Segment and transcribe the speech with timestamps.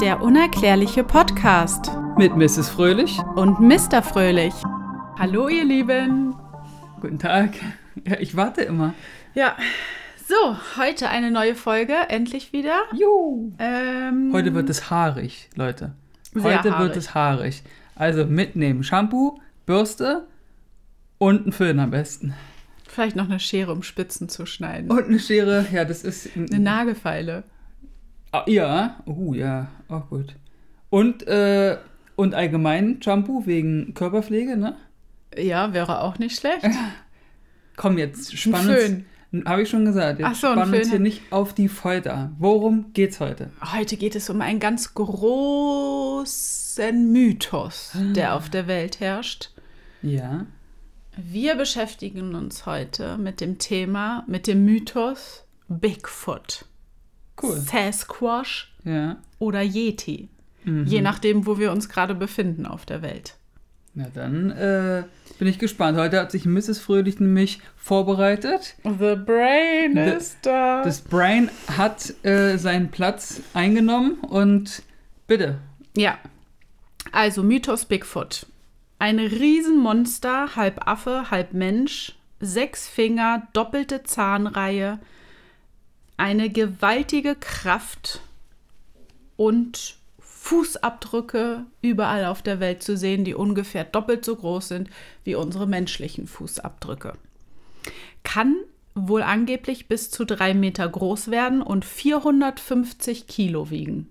[0.00, 2.68] Der unerklärliche Podcast Mit Mrs.
[2.68, 3.18] Fröhlich.
[3.36, 4.02] und Mr.
[4.02, 4.54] Fröhlich.
[5.18, 6.34] Hallo, ihr Lieben.
[7.00, 7.50] Guten Tag.
[8.06, 8.94] Ja, ich warte immer.
[9.34, 9.56] Ja,
[10.26, 12.82] so, heute eine neue Folge, endlich wieder.
[12.96, 13.52] Juhu.
[13.58, 15.92] Ähm, Heute wird es haarig, Leute.
[16.32, 16.86] Sehr Heute haarig.
[16.86, 17.62] wird es haarig.
[17.94, 20.26] Also mitnehmen Shampoo, Bürste
[21.18, 22.34] und einen Föhn am besten.
[22.86, 24.90] Vielleicht noch eine Schere, um Spitzen zu schneiden.
[24.90, 25.66] Und eine Schere.
[25.72, 26.28] Ja, das ist.
[26.36, 27.42] Eine Nagelfeile.
[28.32, 28.96] Ah, ja.
[29.06, 29.68] Oh, ja.
[29.88, 30.34] Auch gut.
[30.90, 31.78] Und, äh,
[32.16, 34.76] und allgemein Shampoo wegen Körperpflege, ne?
[35.36, 36.66] Ja, wäre auch nicht schlecht.
[37.76, 39.06] Komm jetzt, Ein spann Föhn.
[39.32, 39.44] uns.
[39.46, 40.18] Habe ich schon gesagt.
[40.20, 42.32] Jetzt Ach so, spann uns hier nicht auf die Folter.
[42.38, 43.50] Worum geht's heute?
[43.72, 49.50] Heute geht es um einen ganz großen Mythos, der auf der Welt herrscht.
[50.02, 50.46] Ja.
[51.16, 56.64] Wir beschäftigen uns heute mit dem Thema, mit dem Mythos Bigfoot,
[57.42, 57.56] Cool.
[57.56, 59.16] Sasquatch Ja.
[59.38, 60.28] oder Yeti.
[60.64, 60.84] Mhm.
[60.86, 63.34] Je nachdem, wo wir uns gerade befinden auf der Welt.
[63.94, 65.02] Na dann äh,
[65.38, 65.98] bin ich gespannt.
[65.98, 66.78] Heute hat sich Mrs.
[66.78, 68.76] Fröhlich nämlich vorbereitet.
[68.84, 70.82] The brain The- is da.
[70.84, 74.82] Das Brain hat äh, seinen Platz eingenommen und
[75.26, 75.58] bitte.
[75.96, 76.18] Ja.
[77.12, 78.46] Also Mythos Bigfoot.
[79.00, 84.98] Ein Riesenmonster, halb Affe, halb Mensch, sechs Finger, doppelte Zahnreihe,
[86.18, 88.20] eine gewaltige Kraft
[89.36, 94.90] und Fußabdrücke überall auf der Welt zu sehen, die ungefähr doppelt so groß sind
[95.24, 97.14] wie unsere menschlichen Fußabdrücke.
[98.24, 98.56] Kann
[98.94, 104.08] wohl angeblich bis zu drei Meter groß werden und 450 Kilo wiegen.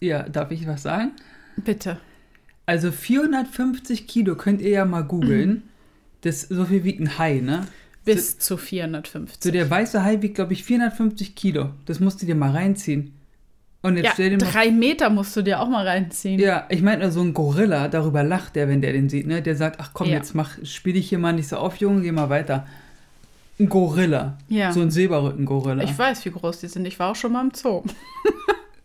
[0.00, 1.12] Ja, darf ich was sagen?
[1.56, 2.00] Bitte.
[2.64, 5.64] Also 450 Kilo könnt ihr ja mal googeln.
[6.22, 7.66] Das so viel wiegt ein Hai, ne?
[8.14, 9.42] Bis zu 450.
[9.42, 11.70] So der weiße Hai wiegt, glaube ich, 450 Kilo.
[11.86, 13.14] Das musst du dir mal reinziehen.
[13.80, 16.40] Und jetzt ja, stell dir mal drei Meter musst du dir auch mal reinziehen.
[16.40, 19.40] Ja, ich meine, so ein Gorilla, darüber lacht der, wenn der den sieht, ne?
[19.40, 20.14] Der sagt, ach komm, Ja.
[20.16, 22.66] jetzt mach, spiel dich hier mal nicht so auf, Junge, geh mal weiter.
[23.60, 24.36] Ein Gorilla.
[24.48, 24.72] Ja.
[24.72, 25.84] So ein Silberrücken-Gorilla.
[25.84, 26.86] Ich weiß, wie groß die sind.
[26.86, 27.82] Ich war auch schon mal im Zoo.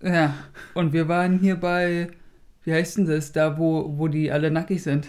[0.06, 0.34] Ja.
[0.74, 2.10] Und wir waren hier bei,
[2.66, 5.08] wie heißt denn das, da wo, wo die alle nackig sind?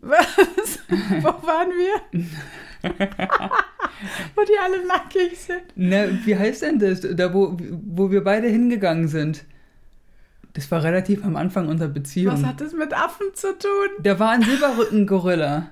[0.00, 0.26] Was?
[0.88, 2.20] Wo waren wir?
[4.34, 5.62] Wo die alle nackig sind.
[5.76, 7.00] Ne, wie heißt denn das?
[7.00, 9.44] Da wo, wo wir beide hingegangen sind.
[10.54, 12.34] Das war relativ am Anfang unserer Beziehung.
[12.34, 13.88] Was hat das mit Affen zu tun?
[14.00, 15.70] Da war ein Silberrücken-Gorilla.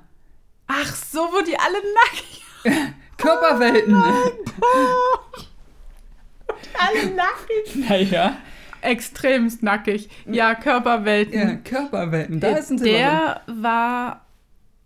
[0.69, 2.45] Ach so, wo die alle nackig
[3.17, 3.95] Körperwelten.
[3.95, 5.19] Oh.
[6.79, 7.89] Alle nackig.
[7.89, 8.37] naja.
[8.81, 10.09] Extremst nackig.
[10.25, 11.39] Ja, Körperwelten.
[11.39, 12.41] Ja, Körperwelten.
[12.41, 12.79] Da ist ein.
[12.79, 14.25] Der war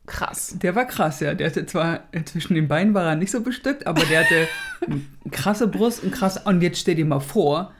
[0.06, 0.56] krass.
[0.60, 1.34] Der war krass, ja.
[1.34, 4.48] Der hatte zwar äh, zwischen den Beinen war er nicht so bestückt, aber der hatte
[4.87, 6.38] eine krasse Brust und krass.
[6.44, 7.72] Und jetzt stell dir mal vor,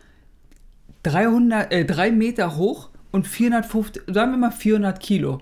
[1.03, 5.41] 300, äh, 3 Meter hoch und 450, sagen wir mal 400 Kilo.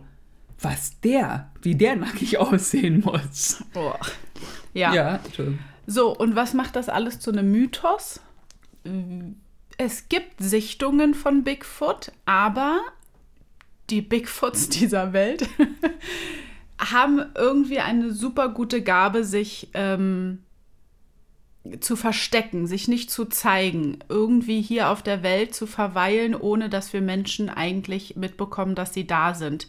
[0.61, 3.65] Was der, wie der nackig aussehen muss.
[3.73, 3.99] Boah.
[4.75, 4.95] Ja.
[4.95, 5.59] Ja, Entschuldigung.
[5.87, 8.21] So, und was macht das alles zu einem Mythos?
[9.79, 12.81] Es gibt Sichtungen von Bigfoot, aber
[13.91, 15.49] die Bigfoots dieser Welt
[16.91, 20.39] haben irgendwie eine super gute Gabe, sich ähm,
[21.81, 26.93] zu verstecken, sich nicht zu zeigen, irgendwie hier auf der Welt zu verweilen, ohne dass
[26.93, 29.69] wir Menschen eigentlich mitbekommen, dass sie da sind.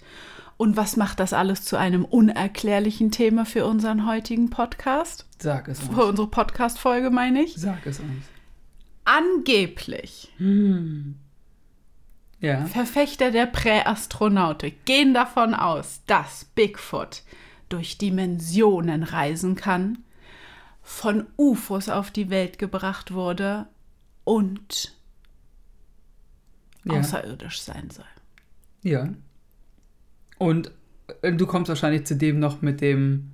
[0.57, 5.25] Und was macht das alles zu einem unerklärlichen Thema für unseren heutigen Podcast?
[5.39, 6.09] Sag es Für uns.
[6.09, 7.55] unsere Podcast-Folge, meine ich.
[7.55, 8.25] Sag es uns.
[9.05, 10.31] Angeblich
[12.43, 12.65] Ja.
[12.65, 17.23] Verfechter der Präastronautik gehen davon aus, dass Bigfoot
[17.69, 19.99] durch Dimensionen reisen kann,
[20.81, 23.67] von UFOs auf die Welt gebracht wurde
[24.25, 24.93] und
[26.83, 26.99] Ja.
[26.99, 28.05] außerirdisch sein soll.
[28.81, 29.07] ja.
[30.37, 30.71] Und
[31.21, 33.31] äh, du kommst wahrscheinlich zu dem noch mit dem,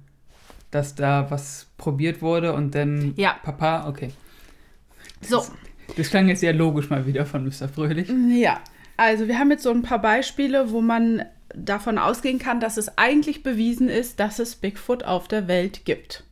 [0.69, 3.33] dass da was probiert wurde und dann Ja.
[3.41, 4.11] Papa, okay.
[5.21, 5.43] So,
[5.97, 7.67] Das klang jetzt sehr logisch mal wieder von Mr.
[7.67, 8.07] Fröhlich.
[8.29, 8.61] ja.
[8.99, 11.23] Also wir haben jetzt so ein paar Beispiele, wo man
[11.55, 16.25] davon ausgehen kann, dass es eigentlich bewiesen ist, dass es Bigfoot auf der Welt gibt.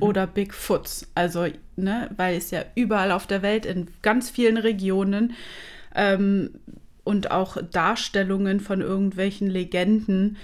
[0.00, 1.10] Oder Bigfoots.
[1.14, 1.46] Also,
[1.76, 5.34] ne, weil es ja überall auf der Welt in ganz vielen Regionen
[5.94, 6.50] ähm,
[7.04, 10.36] und auch Darstellungen von irgendwelchen Legenden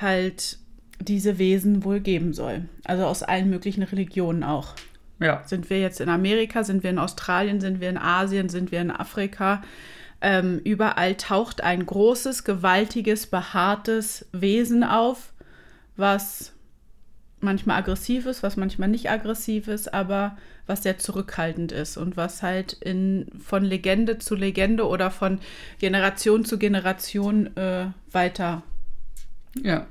[0.00, 0.58] halt
[1.00, 2.66] diese Wesen wohl geben soll.
[2.84, 4.74] Also aus allen möglichen Religionen auch.
[5.20, 5.42] Ja.
[5.44, 8.80] Sind wir jetzt in Amerika, sind wir in Australien, sind wir in Asien, sind wir
[8.80, 9.62] in Afrika?
[10.20, 15.32] Ähm, überall taucht ein großes, gewaltiges, behaartes Wesen auf,
[15.96, 16.52] was
[17.40, 22.42] manchmal aggressiv ist, was manchmal nicht aggressiv ist, aber was sehr zurückhaltend ist und was
[22.42, 25.38] halt in, von Legende zu Legende oder von
[25.78, 28.62] Generation zu Generation äh, weiter
[29.62, 29.86] Ja.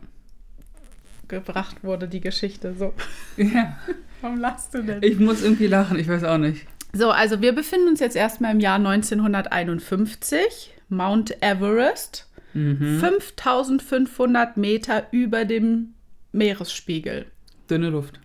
[1.28, 2.74] gebracht wurde, die Geschichte.
[2.76, 2.94] So.
[3.38, 3.78] Ja.
[4.22, 5.04] Warum lachst du denn?
[5.04, 6.66] Ich muss irgendwie lachen, ich weiß auch nicht.
[6.96, 10.72] So, also wir befinden uns jetzt erstmal im Jahr 1951.
[10.90, 12.30] Mount Everest.
[12.54, 13.00] Mhm.
[13.00, 15.96] 5500 Meter über dem
[16.32, 17.26] Meeresspiegel.
[17.70, 18.20] Dünne Luft.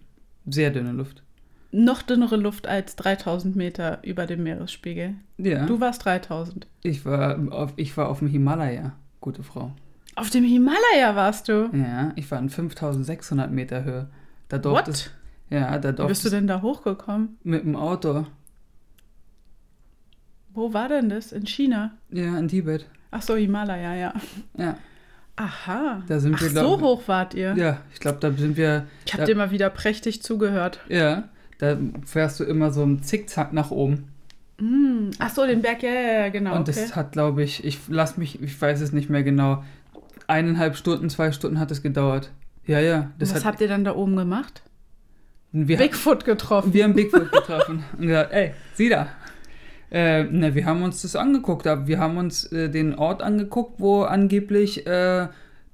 [0.47, 1.23] Sehr dünne Luft.
[1.71, 5.15] Noch dünnere Luft als 3000 Meter über dem Meeresspiegel.
[5.39, 5.65] Ja.
[5.67, 6.67] Du warst 3000.
[6.83, 9.73] Ich war auf, ich war auf dem Himalaya, gute Frau.
[10.15, 11.71] Auf dem Himalaya warst du.
[11.73, 14.09] Ja, ich war in 5600 Meter Höhe.
[14.49, 14.89] Da What?
[14.89, 15.11] durfte
[15.51, 17.39] Ja, da Wie bist du durfte denn da hochgekommen?
[17.45, 18.27] mit dem Auto.
[20.59, 21.31] Wo war denn das?
[21.31, 21.93] In China?
[22.11, 22.85] Ja, in Tibet.
[23.13, 24.13] Ach so, Himalaya, ja.
[24.57, 24.77] Ja,
[25.37, 26.03] Aha.
[26.09, 27.55] Da sind Ach, wir, so glaub- hoch wart ihr.
[27.57, 28.87] ja ich glaube, da sind wir.
[29.07, 30.81] Ich habe dir mal wieder prächtig zugehört.
[30.89, 31.29] Ja,
[31.59, 34.09] da fährst du immer so im Zickzack nach oben.
[34.59, 35.11] Mm.
[35.21, 36.57] Ach so, den Berg, ja, ja, ja, genau.
[36.57, 36.81] Und okay.
[36.81, 39.63] das hat, glaube ich, ich lass mich, ich weiß es nicht mehr genau.
[40.27, 42.33] Eineinhalb Stunden, zwei Stunden hat es gedauert.
[42.67, 43.13] Ja, ja.
[43.21, 44.63] Was hat, habt ihr dann da oben gemacht?
[45.53, 46.73] wir, Bigfoot getroffen.
[46.75, 49.09] wir haben Bigfoot getroffen und gesagt, ey, sieh da.
[49.91, 51.67] Äh, ne, wir haben uns das angeguckt.
[51.67, 55.29] aber Wir haben uns äh, den Ort angeguckt, wo angeblich äh,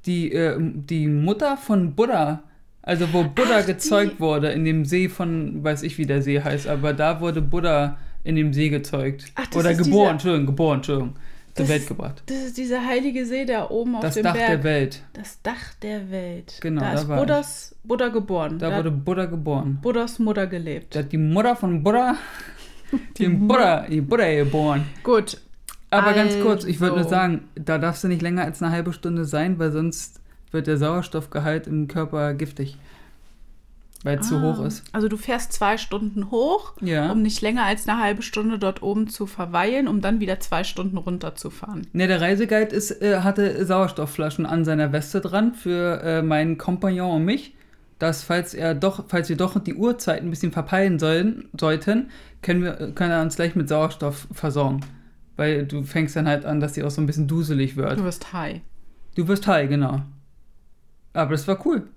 [0.07, 2.43] die, äh, die Mutter von Buddha,
[2.83, 6.23] also wo Buddha Ach, gezeugt die- wurde, in dem See von, weiß ich wie der
[6.23, 9.25] See heißt, aber da wurde Buddha in dem See gezeugt.
[9.35, 11.15] Ach, das Oder ist geboren, dieser- Entschuldigung, geboren, Entschuldigung.
[11.55, 12.23] Zur Das Welt gebracht.
[12.27, 14.49] Das ist dieser heilige See da oben auf Das dem Dach Berg.
[14.49, 15.03] der Welt.
[15.13, 16.59] Das Dach der Welt.
[16.61, 17.21] Genau, da da ist war ich.
[17.23, 18.59] Buddhas, Buddha geboren.
[18.59, 19.79] Da da wurde Buddha geboren.
[19.81, 20.97] Buddhas Mutter gelebt.
[20.97, 22.17] Da hat die Mutter von Buddha
[23.19, 24.85] den Buddha, die Buddha geboren.
[25.03, 25.39] Gut.
[25.91, 27.11] Aber ganz kurz, ich würde nur Also.
[27.11, 30.21] sagen, da darfst du nicht länger als eine halbe Stunde sein, weil sonst
[30.51, 32.77] wird der Sauerstoffgehalt im Körper giftig.
[34.03, 34.85] Weil es zu Ah, hoch ist.
[34.93, 37.11] Also du fährst zwei Stunden hoch, Ja.
[37.11, 40.63] um nicht länger als eine halbe Stunde dort oben zu verweilen, um dann wieder zwei
[40.63, 41.87] Stunden runterzufahren.
[41.95, 47.17] Ne, der Reiseguide ist, äh, hatte Sauerstoffflaschen an seiner Weste dran für äh, meinen Kompagnon
[47.17, 47.55] und mich.
[47.99, 52.11] Dass, falls er doch, falls wir doch die Uhrzeit ein bisschen verpeilen sollen, sollten,
[52.43, 54.81] können wir, können er uns gleich mit Sauerstoff versorgen.
[55.37, 57.99] Weil du fängst dann halt an, dass die auch so ein bisschen duselig wird.
[57.99, 58.61] Du wirst high.
[59.17, 60.03] Du wirst high, genau.
[61.13, 61.89] Aber das war cool.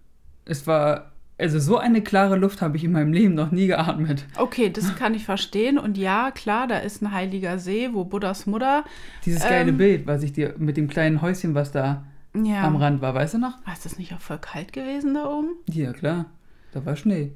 [0.45, 4.25] Es war, also so eine klare Luft habe ich in meinem Leben noch nie geatmet.
[4.37, 5.77] Okay, das kann ich verstehen.
[5.77, 8.85] Und ja, klar, da ist ein heiliger See, wo Buddhas Mutter.
[9.25, 9.77] Dieses geile Ähm.
[9.77, 12.05] Bild, was ich dir mit dem kleinen Häuschen, was da
[12.35, 12.63] Ja.
[12.63, 13.65] am Rand war, weißt du noch?
[13.65, 15.49] War es das nicht auch voll kalt gewesen da oben?
[15.69, 16.25] Ja, klar.
[16.71, 17.31] Da war Schnee.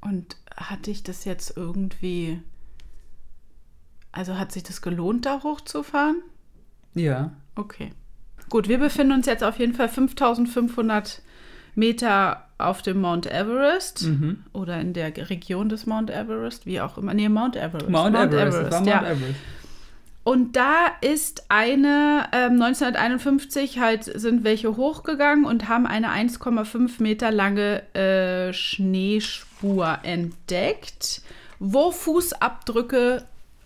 [0.00, 2.40] Und hat dich das jetzt irgendwie.
[4.12, 6.16] Also hat sich das gelohnt, da hochzufahren?
[6.94, 7.32] Ja.
[7.54, 7.92] Okay.
[8.48, 11.22] Gut, wir befinden uns jetzt auf jeden Fall 5500
[11.74, 14.44] Meter auf dem Mount Everest Mhm.
[14.52, 17.14] oder in der Region des Mount Everest, wie auch immer.
[17.14, 17.88] Nee, Mount Everest.
[17.90, 18.58] Mount, Everest.
[18.58, 19.02] das war Mount ja.
[19.10, 19.34] Everest.
[20.28, 27.30] Und da ist eine, ähm, 1951 halt sind welche hochgegangen und haben eine 1,5 Meter
[27.30, 31.22] lange äh, Schneespur entdeckt,
[31.60, 33.24] wo Fußabdrücke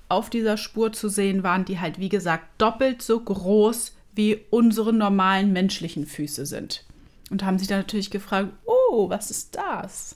[0.09, 4.93] auf dieser Spur zu sehen waren, die halt, wie gesagt, doppelt so groß wie unsere
[4.93, 6.85] normalen menschlichen Füße sind.
[7.33, 10.15] Und haben sich dann natürlich gefragt, oh, was ist das?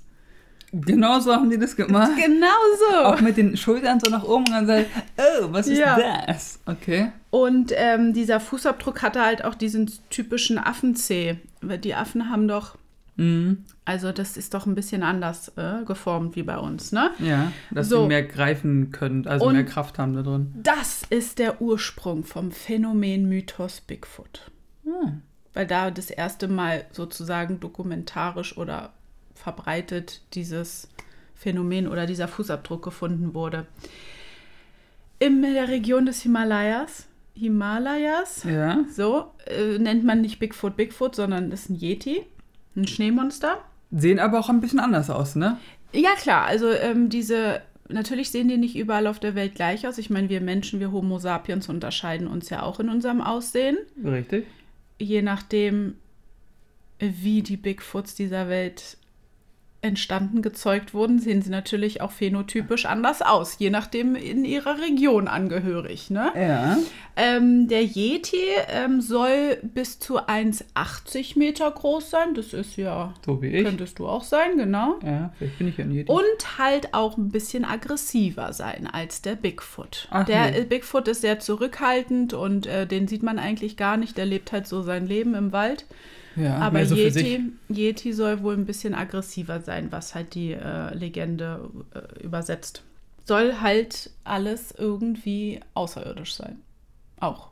[0.72, 2.10] Genau so haben die das gemacht.
[2.16, 2.46] Genau
[2.90, 2.96] so.
[3.04, 4.86] Auch mit den Schultern so nach oben und dann sagen,
[5.16, 5.96] oh, was ist Ja.
[6.26, 6.58] das?
[6.66, 7.12] Okay.
[7.30, 11.36] Und ähm, dieser Fußabdruck hatte halt auch diesen typischen Affenzeh.
[11.62, 12.76] Die Affen haben doch,
[13.18, 13.64] Mhm.
[13.86, 17.10] also das ist doch ein bisschen anders äh, geformt wie bei uns, ne?
[17.18, 18.02] Ja, dass So.
[18.02, 20.52] sie mehr greifen können, also Und- mehr Kraft haben da drin.
[20.62, 24.50] Das ist der Ursprung vom Phänomen Mythos Bigfoot.
[24.84, 25.22] Hm.
[25.54, 28.92] Weil da das erste Mal sozusagen dokumentarisch oder
[29.46, 30.88] verbreitet dieses
[31.36, 33.68] Phänomen oder dieser Fußabdruck gefunden wurde.
[35.20, 38.84] In der Region des Himalayas, Himalayas, Ja.
[38.90, 42.26] So, äh, nennt man nicht Bigfoot Bigfoot, sondern das ist ein Yeti,
[42.74, 43.58] ein Schneemonster.
[43.92, 45.58] Sehen aber auch ein bisschen anders aus, ne?
[45.92, 49.96] Ja, klar, also ähm, diese, natürlich sehen die nicht überall auf der Welt gleich aus.
[49.98, 53.76] Ich meine, wir Menschen, wir Homo sapiens unterscheiden uns ja auch in unserem Aussehen.
[54.04, 54.44] Richtig.
[54.98, 55.94] Je nachdem,
[56.98, 58.96] wie die Bigfoots dieser Welt
[59.86, 65.28] entstanden, gezeugt wurden, sehen sie natürlich auch phänotypisch anders aus, je nachdem in ihrer Region
[65.28, 66.10] angehörig.
[66.10, 66.32] Ne?
[66.36, 66.76] Ja.
[67.16, 68.36] Ähm, der Yeti
[68.68, 72.34] ähm, soll bis zu 1,80 Meter groß sein.
[72.34, 73.64] Das ist ja, So wie ich.
[73.64, 74.98] könntest du auch sein, genau.
[75.02, 76.12] Ja, vielleicht bin ich ja ein Yeti.
[76.12, 80.08] Und halt auch ein bisschen aggressiver sein als der Bigfoot.
[80.10, 80.58] Ach, der nee.
[80.58, 84.18] äh, Bigfoot ist sehr zurückhaltend und äh, den sieht man eigentlich gar nicht.
[84.18, 85.86] Der lebt halt so sein Leben im Wald.
[86.36, 86.94] Ja, Aber so.
[86.94, 92.82] Yeti, Yeti soll wohl ein bisschen aggressiver sein, was halt die äh, Legende äh, übersetzt.
[93.24, 96.60] Soll halt alles irgendwie außerirdisch sein.
[97.18, 97.50] Auch.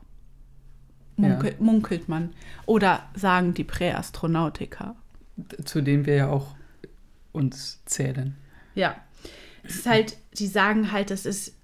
[1.17, 1.55] Munkel, Ja.
[1.59, 2.33] Munkelt man.
[2.65, 4.95] Oder sagen die Präastronautiker.
[5.63, 6.55] Zu denen wir ja auch
[7.31, 8.35] uns zählen.
[8.75, 8.95] Ja.
[9.63, 11.55] Es ist halt, die sagen halt, es ist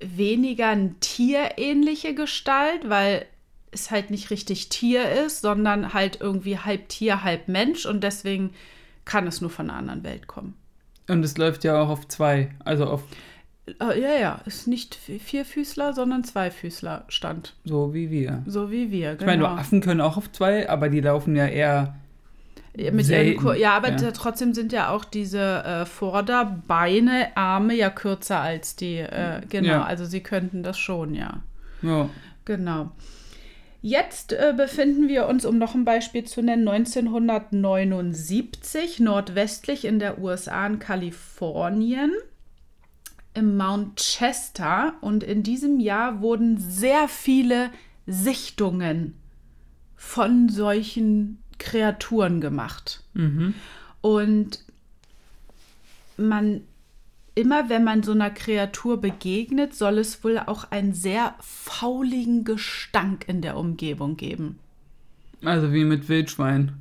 [0.00, 3.26] weniger eine tierähnliche Gestalt, weil
[3.72, 8.50] es halt nicht richtig Tier ist, sondern halt irgendwie halb Tier, halb Mensch und deswegen
[9.04, 10.54] kann es nur von einer anderen Welt kommen.
[11.08, 13.02] Und es läuft ja auch auf zwei, also auf
[13.80, 17.54] Äh, ja, ja, ist nicht Vierfüßler, sondern Zweifüßler stand.
[17.64, 18.42] so wie wir.
[18.46, 19.56] So wie wir, Ich meine, genau.
[19.56, 21.94] Affen können auch auf zwei, aber die laufen ja eher.
[22.76, 24.10] Ja, mit ihren selten, ja, aber ja.
[24.12, 29.84] trotzdem sind ja auch diese äh, Vorderbeine, Arme ja kürzer als die, äh, genau, Ja.
[29.84, 31.42] also sie könnten das schon, ja.
[31.82, 32.08] Ja.
[32.44, 32.92] Genau.
[33.80, 40.18] Jetzt äh, befinden wir uns, um noch ein Beispiel zu nennen, 1979 nordwestlich in der
[40.18, 42.12] USA in Kalifornien
[43.34, 47.70] im Mount Chester und in diesem Jahr wurden sehr viele
[48.06, 49.14] Sichtungen
[49.94, 53.04] von solchen Kreaturen gemacht.
[53.14, 53.54] Mhm.
[54.00, 54.64] Und
[56.16, 56.62] man,
[57.38, 63.28] immer wenn man so einer Kreatur begegnet, soll es wohl auch einen sehr fauligen Gestank
[63.28, 64.58] in der Umgebung geben.
[65.44, 66.72] Also wie mit Wildschwein.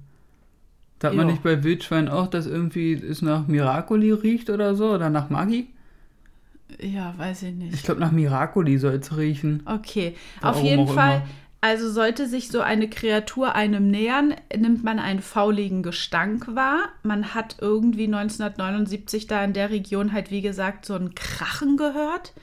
[1.03, 4.95] Hat man nicht bei Wildschwein auch, dass irgendwie es nach Miracoli riecht oder so?
[4.95, 5.67] Oder nach Maggi?
[6.81, 7.75] Ja, weiß ich nicht.
[7.75, 9.61] Ich glaube, nach Miracoli soll es riechen.
[9.65, 11.21] Okay, Warum auf jeden Fall.
[11.59, 16.89] Also sollte sich so eine Kreatur einem nähern, nimmt man einen fauligen Gestank wahr.
[17.03, 22.33] Man hat irgendwie 1979 da in der Region halt, wie gesagt, so ein Krachen gehört.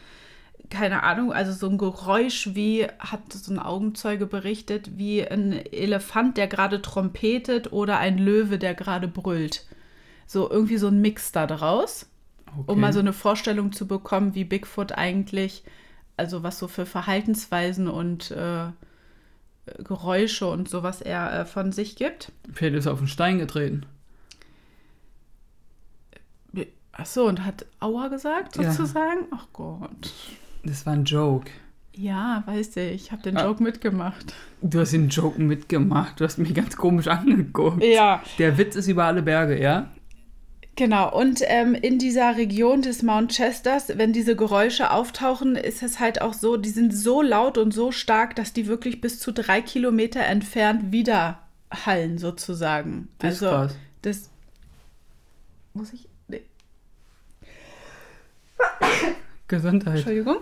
[0.68, 6.37] Keine Ahnung, also so ein Geräusch wie, hat so ein Augenzeuge berichtet, wie ein Elefant,
[6.37, 9.66] der gerade trompetet oder ein Löwe, der gerade brüllt.
[10.26, 12.06] So irgendwie so ein Mix da draus
[12.59, 12.73] Okay.
[12.73, 15.64] um mal so eine Vorstellung zu bekommen, wie Bigfoot eigentlich,
[16.16, 18.66] also was so für Verhaltensweisen und äh,
[19.83, 22.33] Geräusche und sowas er äh, von sich gibt.
[22.52, 23.87] Pferd ist auf den Stein getreten.
[26.97, 28.71] Ach so, und hat Aua gesagt, Ja.
[28.71, 29.26] sozusagen?
[29.33, 30.12] Ach Gott.
[30.62, 31.50] Das war ein Joke.
[31.97, 32.92] Ja, weiß ich.
[33.06, 33.44] Ich habe den Ah.
[33.47, 34.33] Joke mitgemacht.
[34.62, 36.21] Du hast den Joke mitgemacht.
[36.21, 37.83] Du hast mich ganz komisch angeguckt.
[37.83, 38.23] Ja.
[38.38, 39.90] Der Witz ist über alle Berge, ja?
[40.76, 46.00] Genau, und ähm, in dieser Region des Mount Chesters, wenn diese Geräusche auftauchen, ist es
[46.00, 49.33] halt auch so, die sind so laut und so stark, dass die wirklich bis zu
[49.33, 51.38] drei Kilometer entfernt wieder
[51.71, 53.09] hallen, sozusagen.
[53.19, 53.76] Das ist also, krass.
[54.02, 54.31] das.
[55.75, 56.09] Muss ich.
[56.26, 56.43] Nee.
[59.47, 59.97] Gesundheit.
[59.97, 60.38] Entschuldigung.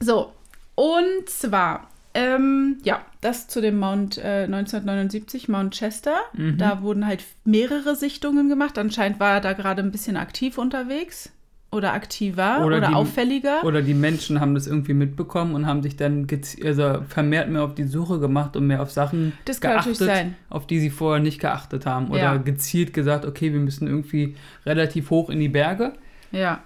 [0.00, 0.32] So,
[0.74, 6.16] und zwar, ähm, ja, das zu dem Mount äh, 1979, Mount Chester.
[6.32, 6.56] Mhm.
[6.58, 8.78] Da wurden halt mehrere Sichtungen gemacht.
[8.78, 11.30] Anscheinend war er da gerade ein bisschen aktiv unterwegs.
[11.72, 13.64] Oder aktiver oder, Oder die- auffälliger.
[13.64, 16.26] Oder die Menschen haben das irgendwie mitbekommen und haben sich dann
[16.64, 20.14] also vermehrt mehr auf die Suche gemacht und mehr auf Sachen Das kann geachtet, natürlich
[20.16, 20.36] sein.
[20.48, 22.08] auf die sie vorher nicht geachtet haben.
[22.08, 22.36] Oder Ja.
[22.36, 25.92] gezielt gesagt, okay, wir müssen irgendwie relativ hoch in die Berge.
[26.32, 26.60] ja.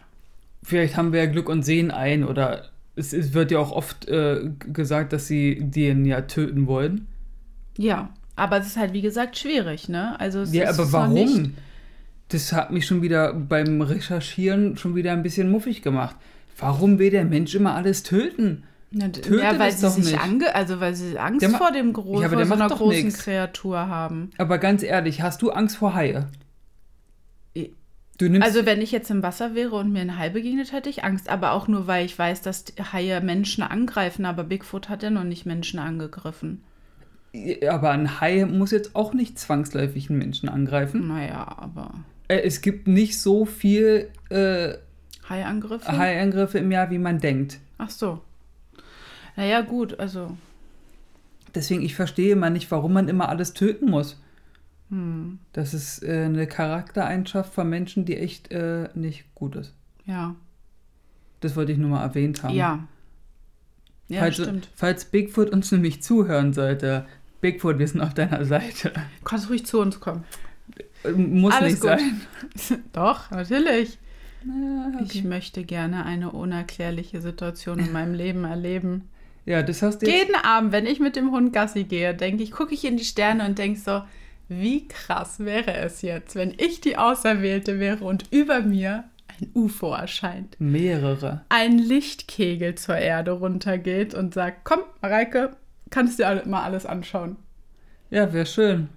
[0.62, 2.22] Vielleicht haben wir ja Glück und sehen ein.
[2.22, 2.66] Oder
[3.00, 7.06] es, es wird ja auch oft äh, gesagt, dass sie den ja töten wollen.
[7.76, 8.10] Ja.
[8.36, 10.18] Aber es ist halt, wie gesagt, schwierig, ne?
[10.18, 11.54] Also es Ja, ist aber warum?
[12.28, 16.16] Das hat mich schon wieder beim Recherchieren schon wieder ein bisschen muffig gemacht.
[16.58, 18.62] Warum will der Mensch immer alles töten?
[18.92, 20.20] Töte ja, weil sie sich nicht.
[20.20, 23.18] ange also weil sie Angst vor dem Gro Ja, vor so einer großen nix.
[23.24, 24.30] Kreatur haben.
[24.38, 26.26] Aber ganz ehrlich, hast du Angst vor Haie?
[28.42, 31.28] Also wenn ich jetzt im Wasser wäre und mir ein Hai begegnet, hätte ich Angst.
[31.28, 34.24] Aber auch nur, weil ich weiß, dass Haie Menschen angreifen.
[34.26, 36.62] Aber Bigfoot hat ja noch nicht Menschen angegriffen.
[37.68, 41.08] Aber ein Hai muss jetzt auch nicht zwangsläufig einen Menschen angreifen.
[41.08, 41.92] Naja, aber
[42.28, 44.74] Äh, Es gibt nicht so viel äh,
[45.28, 45.96] Haiangriffe?
[45.96, 47.60] Haiangriffe im Jahr, wie man denkt.
[47.78, 48.20] Ach so.
[49.36, 50.36] Naja, gut, also.
[51.54, 54.20] Deswegen, ich verstehe mal nicht, warum man immer alles töten muss.
[54.90, 59.74] Hm, Das ist äh, eine Charaktereigenschaft von Menschen, die echt äh, nicht gut ist.
[60.06, 60.34] ja.
[61.42, 62.54] Das wollte ich nur mal erwähnt haben.
[62.54, 62.86] Ja.
[64.08, 64.68] Ja, falls, stimmt.
[64.74, 67.06] falls Bigfoot uns nämlich zuhören sollte,
[67.40, 68.90] Bigfoot, wir sind auf deiner Seite.
[68.90, 70.24] Du kannst ruhig zu uns kommen.
[71.16, 71.90] Muss Alles nicht gut.
[72.58, 72.82] sein.
[72.92, 73.98] Doch, natürlich.
[74.44, 79.08] Ja, Ich möchte gerne eine unerklärliche Situation in meinem Leben erleben.
[79.46, 80.06] ja, das hast du.
[80.10, 83.04] Jeden Abend, wenn ich mit dem Hund Gassi gehe, denke ich, gucke ich in die
[83.04, 84.02] Sterne und denke so,
[84.50, 89.04] wie krass wäre es jetzt, wenn ich die Auserwählte wäre und über mir
[89.40, 90.56] ein UFO erscheint.
[90.58, 91.42] Mehrere.
[91.48, 95.56] Ein Lichtkegel zur Erde runtergeht und sagt, komm, Mareike,
[95.90, 97.36] kannst dir alle- mal alles anschauen.
[98.10, 98.88] Ja, wäre schön.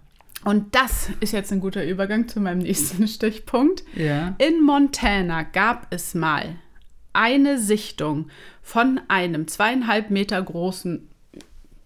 [0.44, 3.84] Und das ist jetzt ein guter Übergang zu meinem nächsten Stichpunkt.
[3.96, 4.36] Ja.
[4.40, 6.56] In Montana gab es mal
[7.14, 8.30] eine Sichtung
[8.62, 11.08] von einem zweieinhalb Meter großen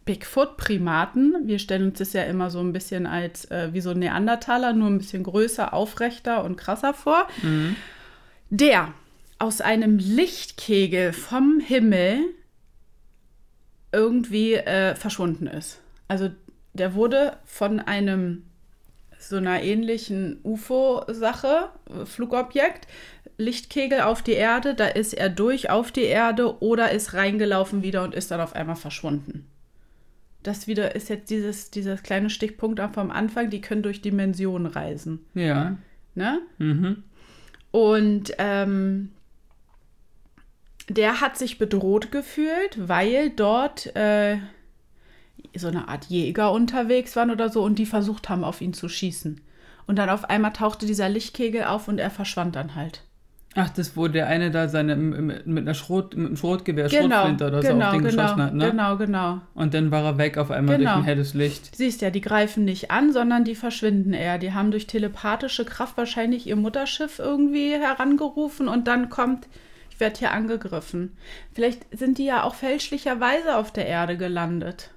[0.07, 1.35] Bigfoot-Primaten.
[1.45, 4.73] Wir stellen uns das ja immer so ein bisschen als äh, wie so ein Neandertaler,
[4.73, 7.27] nur ein bisschen größer, aufrechter und krasser vor.
[8.49, 8.93] Der
[9.37, 12.21] aus einem Lichtkegel vom Himmel
[13.91, 15.79] irgendwie äh, verschwunden ist.
[16.07, 16.29] Also
[16.73, 18.43] der wurde von einem
[19.19, 21.69] so einer ähnlichen UFO-Sache,
[22.05, 22.87] Flugobjekt,
[23.37, 28.03] Lichtkegel auf die Erde, da ist er durch auf die Erde oder ist reingelaufen wieder
[28.03, 29.47] und ist dann auf einmal verschwunden.
[30.47, 34.65] Das wieder ist jetzt dieses, dieses kleine Stichpunkt auch vom Anfang, die können durch Dimensionen
[34.65, 35.25] reisen.
[35.33, 35.77] Ja.
[36.15, 36.39] Ne?
[36.57, 37.03] Mhm.
[37.71, 39.11] Und ähm,
[40.87, 44.37] der hat sich bedroht gefühlt, weil dort äh,
[45.53, 48.87] so eine Art Jäger unterwegs waren oder so und die versucht haben, auf ihn zu
[48.87, 49.41] schießen.
[49.85, 53.03] Und dann auf einmal tauchte dieser Lichtkegel auf und er verschwand dann halt.
[53.59, 57.47] Ach, das wo der eine da seine mit, einer Schrot, mit einem Schrotgewehr, Genau, Schrotflinte
[57.47, 58.69] oder so genau, auf den genau, geschossen hat, ne?
[58.69, 59.41] genau, genau.
[59.55, 60.91] Und dann war er weg auf einmal Genau.
[60.91, 61.75] durch ein helles Licht.
[61.75, 64.37] Siehst ja, die greifen nicht an, sondern die verschwinden eher.
[64.37, 69.47] Die haben durch telepathische Kraft wahrscheinlich ihr Mutterschiff irgendwie herangerufen und dann kommt,
[69.89, 71.17] ich werde hier angegriffen.
[71.53, 74.91] Vielleicht sind die ja auch fälschlicherweise auf der Erde gelandet.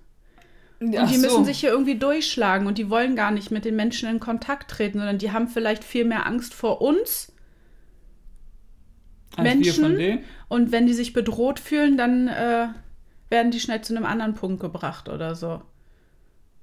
[0.81, 4.09] Und die müssen sich hier irgendwie durchschlagen und die wollen gar nicht mit den Menschen
[4.09, 7.33] in Kontakt treten, sondern die haben vielleicht viel mehr Angst vor uns.
[9.37, 10.21] Menschen.
[10.49, 12.69] Und wenn die sich bedroht fühlen, dann äh,
[13.29, 15.63] werden die schnell zu einem anderen Punkt gebracht oder so.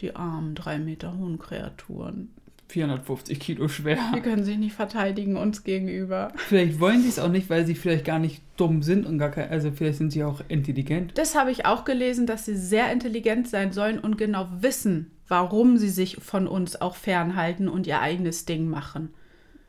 [0.01, 2.29] Die armen, drei Meter hohen Kreaturen.
[2.69, 3.97] 450 Kilo schwer.
[4.15, 6.33] Die können sich nicht verteidigen uns gegenüber.
[6.35, 9.31] Vielleicht wollen sie es auch nicht, weil sie vielleicht gar nicht dumm sind und gar
[9.31, 11.17] kein, also vielleicht sind sie auch intelligent.
[11.17, 15.77] Das habe ich auch gelesen, dass sie sehr intelligent sein sollen und genau wissen, warum
[15.77, 19.13] sie sich von uns auch fernhalten und ihr eigenes Ding machen.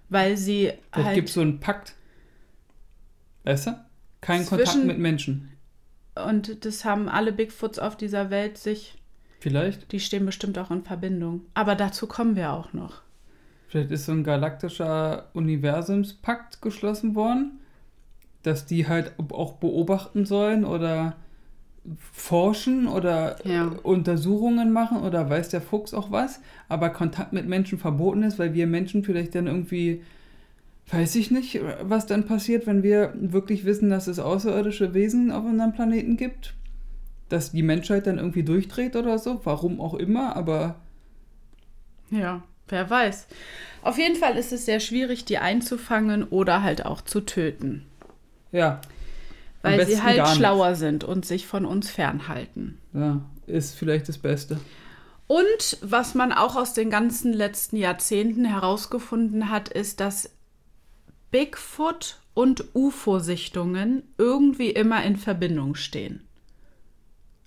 [0.08, 1.14] Weil sie Vielleicht halt.
[1.14, 1.94] gibt es so einen Pakt.
[3.48, 3.70] Weißt du?
[4.20, 5.52] Kein Kontakt mit Menschen.
[6.26, 8.96] und das haben alle Bigfoots auf dieser Welt sich.
[9.40, 9.90] Vielleicht.
[9.92, 11.42] Die stehen bestimmt auch in Verbindung.
[11.54, 13.02] Aber dazu kommen wir auch noch.
[13.68, 17.60] Vielleicht ist so ein galaktischer Universumspakt geschlossen worden,
[18.42, 21.16] dass die halt auch beobachten sollen oder
[22.12, 23.66] forschen oder Ja.
[23.82, 28.52] Untersuchungen machen oder weiß der Fuchs auch was, aber Kontakt mit Menschen verboten ist, weil
[28.52, 30.02] wir Menschen vielleicht dann irgendwie,
[30.90, 35.44] weiß ich nicht, was dann passiert, wenn wir wirklich wissen, dass es außerirdische Wesen auf
[35.44, 36.54] unserem Planeten gibt,
[37.28, 40.76] dass die Menschheit dann irgendwie durchdreht oder so, warum auch immer, aber
[42.10, 43.26] Ja, wer weiß.
[43.82, 47.86] Auf jeden Fall ist es sehr schwierig, die einzufangen oder halt auch zu töten.
[48.52, 48.80] ja.
[49.60, 52.78] Weil sie halt schlauer sind und sich von uns fernhalten.
[52.94, 54.60] Ja, ist vielleicht das Beste.
[55.26, 60.30] Und was man auch aus den ganzen letzten Jahrzehnten herausgefunden hat, ist, dass
[61.30, 66.28] Bigfoot und UFO-Sichtungen irgendwie immer in Verbindung stehen.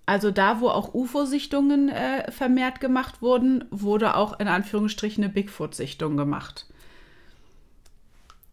[0.05, 6.17] Also da, wo auch UFO-Sichtungen äh, vermehrt gemacht wurden, wurde auch in Anführungsstrichen eine Bigfoot-Sichtung
[6.17, 6.65] gemacht.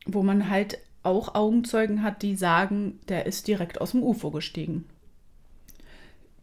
[0.07, 4.85] Wo man halt auch Augenzeugen hat, die sagen, der ist direkt aus dem UFO gestiegen.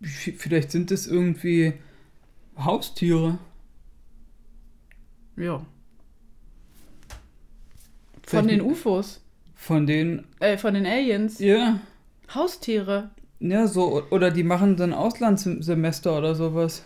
[0.02, 1.74] Vielleicht sind es irgendwie
[2.58, 3.38] Haustiere.
[5.38, 5.65] Ja.
[8.36, 9.21] Von den UFOs.
[9.56, 11.39] Von denen, Äh, von den Aliens.
[11.39, 11.80] ja,
[12.34, 13.10] Haustiere.
[13.39, 16.84] ja, so, oder die machen so ein Auslandssemester oder sowas.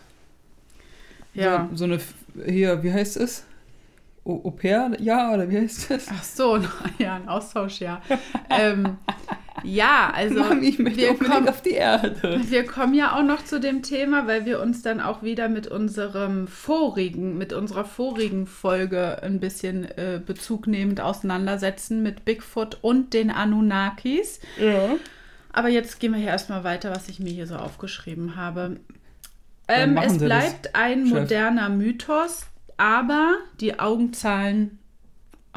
[1.34, 1.68] Ja.
[1.72, 2.00] So, so eine,
[2.46, 3.44] hier, wie heißt es?
[4.26, 6.08] Au pair, ja, oder wie heißt es?
[6.12, 6.60] Ach so,
[7.00, 8.02] ja, ein Austausch, ja.
[8.50, 8.98] ähm,
[9.64, 12.42] ja, also Mami, ich möchte wir, kommen, auf die Erde.
[12.48, 15.68] wir kommen ja auch noch zu dem Thema, weil wir uns dann auch wieder mit
[15.68, 23.30] unserem vorigen, mit unserer vorigen Folge ein bisschen äh, bezugnehmend auseinandersetzen mit Bigfoot und den
[23.30, 24.40] Anunnakis.
[24.60, 24.96] Ja.
[25.52, 28.78] Aber jetzt gehen wir hier erstmal weiter, was ich mir hier so aufgeschrieben habe.
[29.68, 31.20] Ähm, es Sie das, bleibt ein Chef.
[31.20, 34.79] moderner Mythos, aber die Augenzahlen,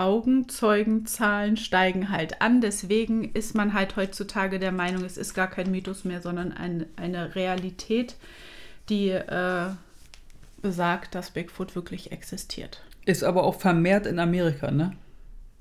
[0.02, 2.60] Augenzeugenzahlen steigen halt an.
[2.60, 6.86] Deswegen ist man halt heutzutage der Meinung, es ist gar kein Mythos mehr, sondern ein,
[6.96, 8.16] eine Realität,
[8.88, 9.70] die äh,
[10.60, 12.82] besagt, dass Bigfoot wirklich existiert.
[13.04, 14.92] Ist aber auch vermehrt in Amerika, ne?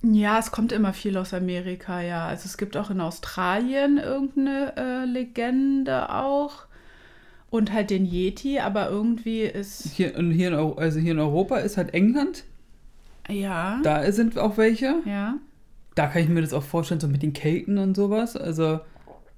[0.03, 2.27] Ja, es kommt immer viel aus Amerika, ja.
[2.27, 6.65] Also es gibt auch in Australien irgendeine äh, Legende auch.
[7.51, 9.91] Und halt den Yeti, aber irgendwie ist.
[9.93, 12.45] Hier, hier, in, also hier in Europa ist halt England.
[13.29, 13.79] Ja.
[13.83, 14.95] Da sind auch welche.
[15.05, 15.35] Ja.
[15.95, 18.35] Da kann ich mir das auch vorstellen, so mit den Kelten und sowas.
[18.37, 18.79] Also,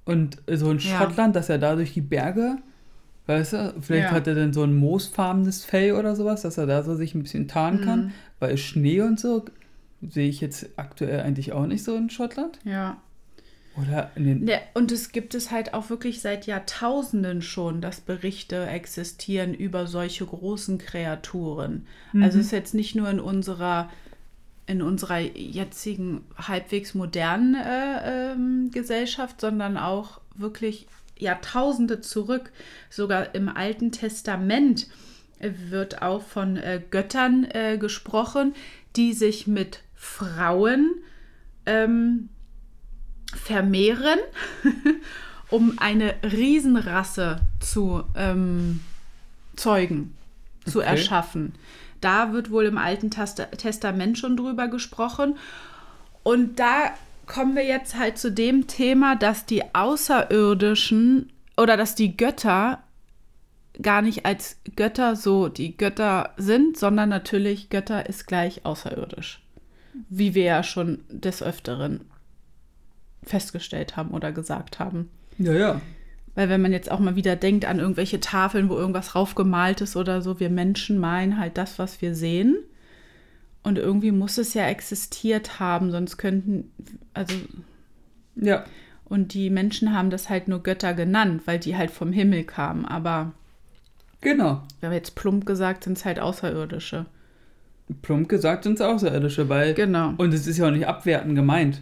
[0.06, 0.98] und so in Ja.
[1.00, 2.58] Schottland, dass er da durch die Berge
[3.26, 3.74] Weißt du?
[3.80, 4.12] Vielleicht Ja.
[4.12, 7.24] hat er dann so ein moosfarbenes Fell oder sowas, dass er da so sich ein
[7.24, 8.06] bisschen tarnen kann.
[8.08, 8.12] Mhm.
[8.40, 9.46] Weil Schnee und so
[10.02, 12.60] sehe ich jetzt aktuell eigentlich auch nicht so in Schottland.
[12.66, 12.98] Ja.
[13.76, 14.44] Oder den.
[14.44, 19.88] Ne, Und es gibt es halt auch wirklich seit Jahrtausenden schon, dass Berichte existieren über
[19.88, 21.88] solche großen Kreaturen.
[22.22, 23.90] Also es ist jetzt nicht nur in unserer,
[24.68, 32.52] in unserer jetzigen halbwegs modernen äh, ähm, Gesellschaft, sondern auch wirklich Jahrtausende zurück.
[32.92, 34.88] Sogar im Alten Testament
[35.40, 38.54] wird auch von äh, Göttern äh, gesprochen,
[38.96, 40.92] die sich mit Frauen
[41.66, 42.30] ähm,
[43.36, 44.20] vermehren,
[45.50, 48.82] um eine Riesenrasse zu ähm,
[49.56, 50.16] zeugen,
[50.66, 50.90] zu Okay.
[50.90, 51.54] erschaffen.
[52.02, 55.38] Da wird wohl im Alten Testament schon drüber gesprochen.
[56.24, 56.94] Und da
[57.28, 62.84] kommen wir jetzt halt zu dem Thema, dass die Außerirdischen oder dass die Götter
[63.82, 69.42] gar nicht als Götter so die Götter sind, sondern natürlich Götter ist gleich außerirdisch.
[70.10, 72.02] Wie wir ja schon des Öfteren
[73.26, 75.10] festgestellt haben oder gesagt haben.
[75.38, 75.82] Ja, ja.
[76.36, 79.96] Weil wenn man jetzt auch mal wieder denkt an irgendwelche Tafeln, wo irgendwas raufgemalt ist
[79.96, 82.58] oder so, wir Menschen meinen halt das, was wir sehen.
[83.62, 86.72] Und irgendwie muss es ja existiert haben, sonst könnten,
[87.14, 87.34] also,
[88.36, 88.66] Ja.
[89.06, 92.84] und die Menschen haben das halt nur Götter genannt, weil die halt vom Himmel kamen.
[92.86, 93.32] Aber
[94.22, 94.64] Genau.
[94.80, 97.06] wir haben jetzt plump gesagt, sind es halt Außerirdische.
[98.02, 99.74] Plump gesagt sind es Außerirdische, weil.
[99.76, 100.14] Genau.
[100.18, 101.82] Und es ist ja auch nicht abwertend gemeint.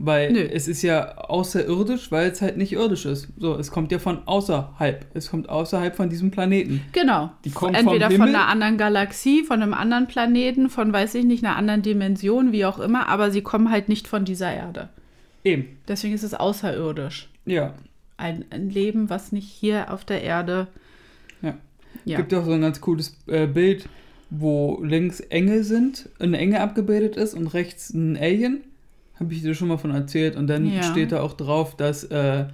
[0.00, 0.38] Weil Nö.
[0.40, 3.28] es ist ja außerirdisch, weil es halt nicht irdisch ist.
[3.36, 5.06] So, es kommt ja von außerhalb.
[5.12, 6.82] Es kommt außerhalb von diesem Planeten.
[6.92, 7.32] Genau.
[7.44, 11.44] Die kommen Entweder von einer anderen Galaxie, von einem anderen Planeten, von weiß ich nicht,
[11.44, 14.88] einer anderen Dimension, wie auch immer, aber sie kommen halt nicht von dieser Erde.
[15.42, 15.64] Eben.
[15.88, 17.28] Deswegen ist es außerirdisch.
[17.44, 17.74] Ja.
[18.16, 20.68] Ein, ein Leben, was nicht hier auf der Erde.
[21.42, 21.54] Ja.
[22.04, 22.18] Ja.
[22.18, 23.88] Gibt auch so ein ganz cooles äh, Bild,
[24.30, 28.60] wo links Engel sind, eine Engel abgebildet ist und rechts ein Alien.
[29.20, 30.36] Habe ich dir schon mal von erzählt.
[30.36, 30.82] Und dann Ja.
[30.82, 32.46] steht da auch drauf, dass, äh,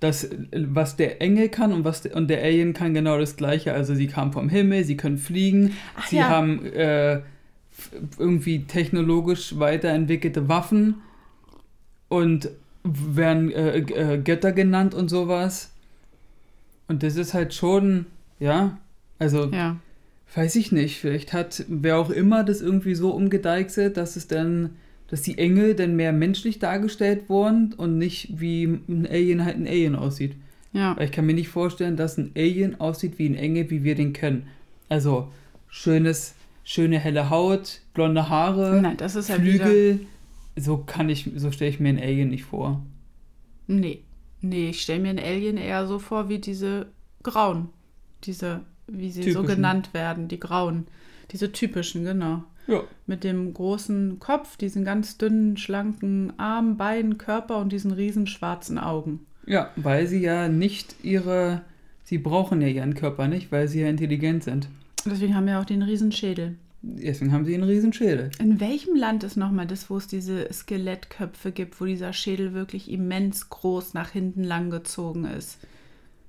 [0.00, 3.36] dass äh, was der Engel kann und was der, und der Alien kann genau das
[3.36, 3.72] gleiche.
[3.72, 6.28] Also sie kamen vom Himmel, sie können fliegen, Ach sie ja.
[6.28, 7.20] haben äh,
[8.18, 10.96] irgendwie technologisch weiterentwickelte Waffen
[12.08, 12.50] und
[12.84, 15.70] werden äh, äh, Götter genannt und sowas.
[16.88, 18.06] Und das ist halt schon,
[18.40, 18.78] ja,
[19.18, 19.76] also Ja.
[20.34, 24.70] weiß ich nicht, vielleicht hat wer auch immer das irgendwie so umgedeichselt, dass es dann,
[25.12, 29.66] dass die Engel dann mehr menschlich dargestellt wurden und nicht wie ein Alien halt ein
[29.66, 30.36] Alien aussieht.
[30.72, 30.96] Ja.
[30.96, 33.94] Weil ich kann mir nicht vorstellen, dass ein Alien aussieht wie ein Engel, wie wir
[33.94, 34.46] den kennen.
[34.88, 35.30] Also
[35.68, 39.66] schönes, schöne helle Haut, blonde Haare, Nein, halt wieder.
[39.66, 40.00] Flügel.
[40.56, 42.80] So kann ich, so stelle ich mir ein Alien nicht vor.
[43.66, 44.00] Nee.
[44.40, 46.86] Nee, ich stelle mir einen Alien eher so vor wie diese
[47.22, 47.68] Grauen.
[48.24, 49.56] Diese, wie sie so Typischen.
[49.56, 50.86] genannt werden, die Grauen.
[51.32, 52.44] Diese typischen, genau.
[52.72, 52.84] Ja.
[53.06, 58.78] Mit dem großen Kopf, diesen ganz dünnen, schlanken Arm, Beinen, Körper und diesen riesen schwarzen
[58.78, 59.20] Augen.
[59.46, 61.62] Ja, weil sie ja nicht ihre,
[62.04, 64.68] sie brauchen ja ihren Körper nicht, weil sie ja intelligent sind.
[65.04, 66.56] Deswegen haben wir auch den riesen Schädel.
[66.82, 68.30] Deswegen haben sie einen riesen Schädel.
[68.40, 72.90] In welchem Land ist nochmal das, wo es diese Skelettköpfe gibt, wo dieser Schädel wirklich
[72.90, 75.58] immens groß nach hinten lang gezogen ist?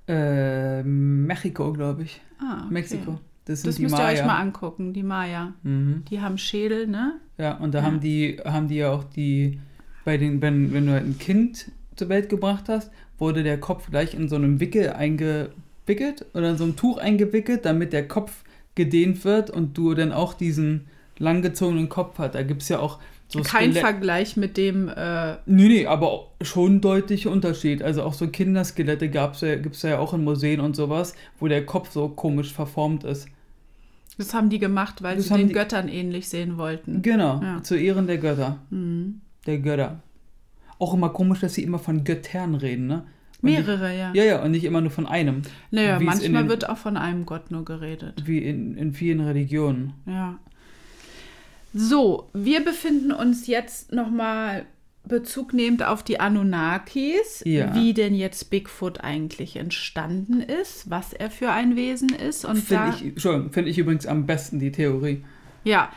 [0.06, 2.20] Äh, Mexiko, glaube ich.
[2.38, 2.72] Ah, okay.
[2.72, 3.20] Mexiko.
[3.46, 4.20] Das Das müsst ihr Maya.
[4.20, 5.52] euch mal angucken, die Maya.
[5.62, 6.02] Mhm.
[6.10, 7.20] Die haben Schädel, ne?
[7.36, 7.84] Ja, und da Ja.
[7.84, 9.60] haben die, haben die ja auch die,
[10.04, 13.90] bei den, wenn, wenn du halt ein Kind zur Welt gebracht hast, wurde der Kopf
[13.90, 18.44] gleich in so einem Wickel eingewickelt oder in so einem Tuch eingewickelt, damit der Kopf
[18.74, 20.86] gedehnt wird und du dann auch diesen
[21.18, 22.34] langgezogenen Kopf hast.
[22.34, 26.28] Da gibt es ja auch so Kein Skelett- Vergleich mit dem, äh, Nee, nee, aber
[26.42, 27.82] schon deutlicher Unterschied.
[27.82, 29.26] Also auch so Kinderskelette ja,
[29.56, 33.28] gibt es ja auch in Museen und sowas, wo der Kopf so komisch verformt ist.
[34.16, 37.02] Das haben die gemacht, weil Das sie den die- Göttern ähnlich sehen wollten.
[37.02, 37.62] Genau, Ja.
[37.62, 38.58] zu Ehren der Götter.
[38.70, 39.20] Mhm.
[39.46, 40.00] Der Götter.
[40.78, 43.04] Auch immer komisch, dass sie immer von Göttern reden, ne?
[43.42, 44.10] Und Mehrere, ja.
[44.10, 45.42] Nicht, ja, ja, und nicht immer nur von einem.
[45.70, 48.22] Naja, wie es in manchmal den- wird auch von einem Gott nur geredet.
[48.26, 49.92] Wie in, in vielen Religionen.
[50.06, 50.38] Ja.
[51.72, 54.64] So, wir befinden uns jetzt nochmal
[55.06, 57.74] Bezug nehmend auf die Anunnakis, Ja.
[57.74, 62.44] wie denn jetzt Bigfoot eigentlich entstanden ist, was er für ein Wesen ist.
[62.44, 65.22] Und da, Finde ich, Entschuldigung, finde ich übrigens am besten die Theorie.
[65.64, 65.90] ja,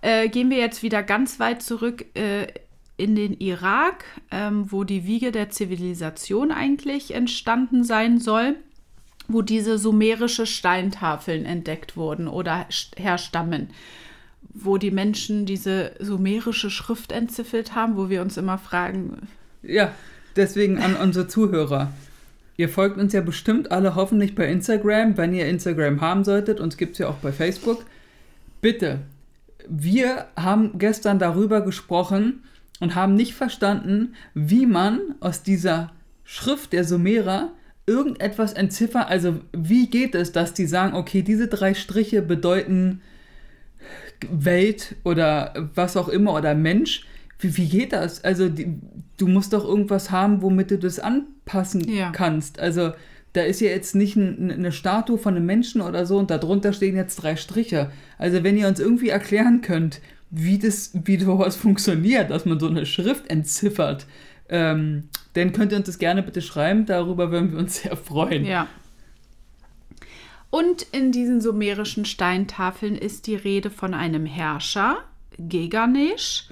[0.00, 2.46] äh, gehen wir jetzt wieder ganz weit zurück äh,
[2.96, 8.56] in den Irak, ähm, wo die Wiege der Zivilisation eigentlich entstanden sein soll,
[9.28, 13.70] wo diese sumerische Steintafeln entdeckt wurden oder st- herstammen,
[14.40, 19.28] wo die Menschen diese sumerische Schrift entziffert haben, wo wir uns immer fragen,
[19.62, 19.92] Ja,
[20.36, 21.92] deswegen an unsere Zuhörer.
[22.56, 26.58] Ihr folgt uns ja bestimmt alle hoffentlich bei Instagram, wenn ihr Instagram haben solltet.
[26.58, 27.84] Uns gibt es ja auch bei Facebook.
[28.60, 28.98] Bitte,
[29.68, 32.42] wir haben gestern darüber gesprochen
[32.80, 35.92] und haben nicht verstanden, wie man aus dieser
[36.24, 37.52] Schrift der Sumerer
[37.86, 39.08] irgendetwas entziffert.
[39.08, 43.00] Also wie geht es, dass die sagen, okay, diese drei Striche bedeuten
[44.30, 47.06] Welt oder was auch immer oder Mensch.
[47.38, 48.24] Wie, wie geht das?
[48.24, 48.74] Also die,
[49.16, 52.10] du musst doch irgendwas haben, womit du das anpassen Ja.
[52.10, 52.58] kannst.
[52.58, 52.92] Also
[53.32, 56.72] da ist ja jetzt nicht ein, eine Statue von einem Menschen oder so und darunter
[56.72, 57.90] stehen jetzt drei Striche.
[58.16, 60.00] Also wenn ihr uns irgendwie erklären könnt,
[60.30, 64.06] wie das, wie sowas funktioniert, dass man so eine Schrift entziffert,
[64.48, 65.04] ähm,
[65.34, 66.86] dann könnt ihr uns das gerne bitte schreiben.
[66.86, 68.44] Darüber würden wir uns sehr freuen.
[68.44, 68.66] Ja.
[70.50, 75.04] Und in diesen sumerischen Steintafeln ist die Rede von einem Herrscher,
[75.38, 76.48] Geganesh,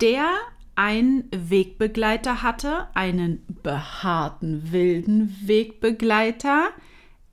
[0.00, 0.30] der
[0.74, 6.70] einen Wegbegleiter hatte, einen behaarten wilden Wegbegleiter,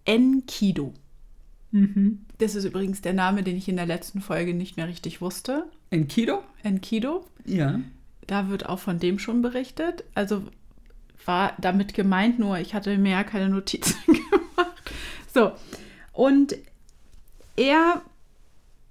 [0.06, 0.94] Enkidu.
[2.38, 5.66] Das ist übrigens der Name, den ich in der letzten Folge nicht mehr richtig wusste.
[5.92, 6.40] Enkidu?
[6.64, 7.22] Enkidu.
[7.46, 7.80] Ja.
[8.26, 10.04] Da wird auch von dem schon berichtet.
[10.16, 10.44] Also
[11.26, 14.82] war damit gemeint, nur ich hatte mir ja keine Notizen gemacht.
[15.34, 15.52] So.
[16.20, 16.58] Und
[17.56, 18.02] er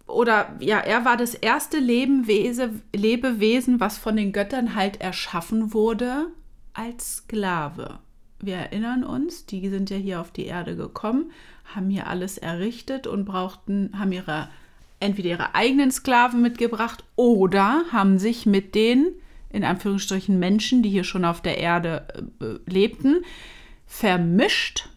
[0.07, 6.29] oder ja, er war das erste Lebenwese, Lebewesen, was von den Göttern halt erschaffen wurde
[6.73, 7.99] als Sklave.
[8.41, 11.31] Wir erinnern uns, die sind ja hier auf die Erde gekommen,
[11.67, 14.49] haben hier alles errichtet und brauchten, haben ihre
[14.99, 19.09] entweder ihre eigenen Sklaven mitgebracht oder haben sich mit den
[19.51, 22.09] in Anführungsstrichen Menschen, die hier schon auf der Erde
[22.41, 23.23] äh, lebten,
[23.87, 24.89] vermischt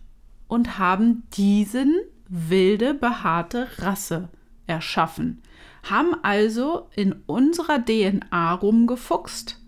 [0.47, 1.99] und haben diesen
[2.31, 4.29] wilde, behaarte Rasse
[4.65, 5.43] erschaffen.
[5.83, 9.59] Haben also in unserer DNA rumgefuchst,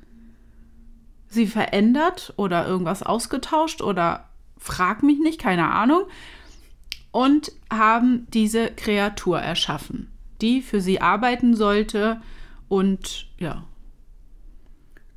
[1.28, 6.04] sie verändert oder irgendwas ausgetauscht oder frag mich nicht, keine Ahnung,
[7.12, 12.22] und haben diese Kreatur erschaffen, die für sie arbeiten sollte
[12.70, 13.66] und ja,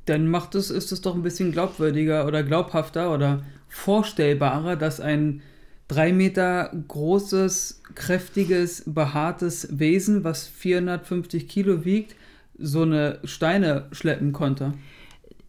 [0.05, 5.41] dann macht es, ist es doch ein bisschen glaubwürdiger oder glaubhafter oder vorstellbarer, dass ein
[5.87, 12.15] drei Meter großes, kräftiges, behaartes Wesen, was 450 Kilo wiegt,
[12.57, 14.73] so eine Steine schleppen konnte.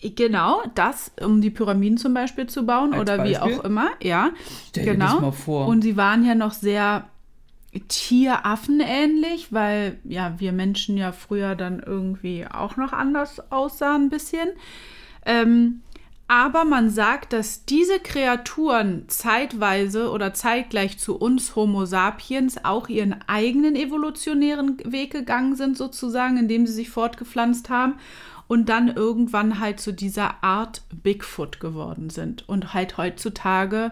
[0.01, 3.59] Genau, das, um die Pyramiden zum Beispiel zu bauen Als oder wie Beispiel?
[3.59, 4.31] auch immer, ja.
[4.69, 5.13] Stell dir genau.
[5.13, 5.67] das mal vor.
[5.67, 7.09] Und sie waren ja noch sehr
[7.89, 14.49] Tieraffen-ähnlich, weil ja wir Menschen ja früher dann irgendwie auch noch anders aussahen ein bisschen.
[15.27, 15.83] Ähm,
[16.29, 23.17] aber man sagt, dass diese Kreaturen zeitweise oder zeitgleich zu uns Homo sapiens auch ihren
[23.27, 27.95] eigenen evolutionären Weg gegangen sind, sozusagen, indem sie sich fortgepflanzt haben
[28.47, 33.91] und dann irgendwann halt zu dieser Art Bigfoot geworden sind und halt heutzutage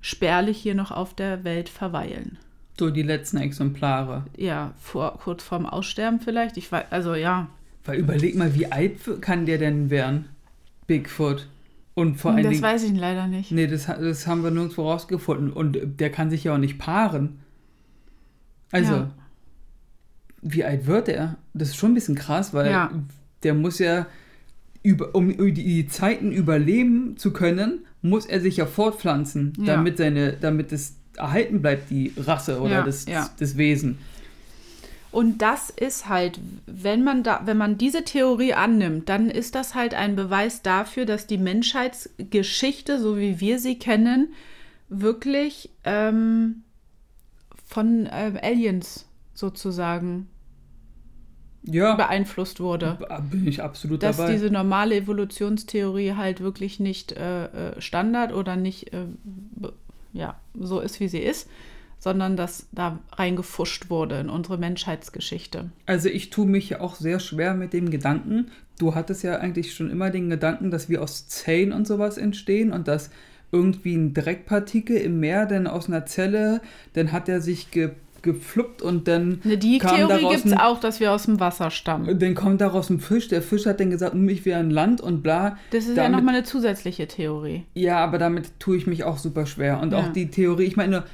[0.00, 2.38] spärlich hier noch auf der Welt verweilen.
[2.78, 4.24] so die letzten Exemplare.
[4.38, 6.56] Ja, vor, kurz vorm Aussterben vielleicht.
[6.56, 7.48] Ich weiß, also ja.
[7.84, 10.31] Weil überleg mal, wie alt kann der denn werden?
[10.86, 11.48] Bigfoot.
[11.94, 12.62] Und vor allen das Dingen.
[12.62, 13.52] weiß ich leider nicht.
[13.52, 15.52] Nee, das, das haben wir nirgendwo rausgefunden.
[15.52, 17.40] Und der kann sich ja auch nicht paaren.
[18.70, 19.10] Also, Ja.
[20.40, 21.36] wie alt wird er?
[21.54, 22.90] Das ist schon ein bisschen krass, weil Ja.
[23.42, 24.06] der muss ja,
[24.82, 29.76] über, um die, Zeiten überleben zu können, muss er sich ja fortpflanzen, Ja.
[29.76, 33.04] damit, seine, damit es erhalten bleibt, die Rasse oder das,
[33.38, 33.98] das Wesen.
[35.12, 39.74] Und das ist halt, wenn man da, wenn man diese Theorie annimmt, dann ist das
[39.74, 44.32] halt ein Beweis dafür, dass die Menschheitsgeschichte, so wie wir sie kennen,
[44.88, 46.62] wirklich ähm,
[47.66, 50.28] von ähm, Aliens sozusagen
[51.64, 52.98] Ja, beeinflusst wurde.
[53.30, 54.32] bin ich absolut Dass dabei.
[54.32, 59.04] diese normale Evolutionstheorie halt wirklich nicht äh, äh, Standard oder nicht äh,
[60.12, 61.48] ja, so ist, wie sie ist,
[62.02, 65.70] sondern dass da reingefuscht wurde in unsere Menschheitsgeschichte.
[65.86, 68.48] Also ich tue mich ja auch sehr schwer mit dem Gedanken.
[68.80, 72.72] Du hattest ja eigentlich schon immer den Gedanken, dass wir aus Zellen und sowas entstehen
[72.72, 73.10] und dass
[73.52, 76.60] irgendwie ein Dreckpartikel im Meer dann aus einer Zelle,
[76.94, 77.90] dann hat er sich ge,
[78.22, 82.18] gefluppt und dann Ne, Die Theorie gibt es auch, dass wir aus dem Wasser stammen.
[82.18, 83.28] dann kommt daraus ein Fisch.
[83.28, 85.56] Der Fisch hat dann gesagt, "Hm, ich wäre ein Land und bla.
[85.70, 87.64] Das ist ja Damit- nochmal eine zusätzliche Theorie.
[87.74, 89.80] Ja, aber damit tue ich mich auch super schwer.
[89.80, 89.98] Und Ja.
[89.98, 91.04] auch die Theorie, ich meine,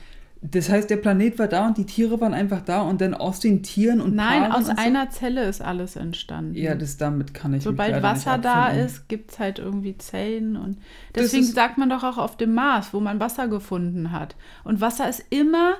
[0.40, 3.40] das heißt, der Planet war da und die Tiere waren einfach da und dann aus
[3.40, 4.82] den Tieren und Nein, Paaren aus und so.
[4.82, 6.54] einer Zelle ist alles entstanden.
[6.54, 10.56] Ja, das damit kann ich Sobald Wasser da ist, gibt es halt irgendwie Zellen.
[10.56, 10.78] Und
[11.14, 14.36] deswegen sagt man doch auch auf dem Mars, wo man Wasser gefunden hat.
[14.62, 15.74] Und Wasser ist immer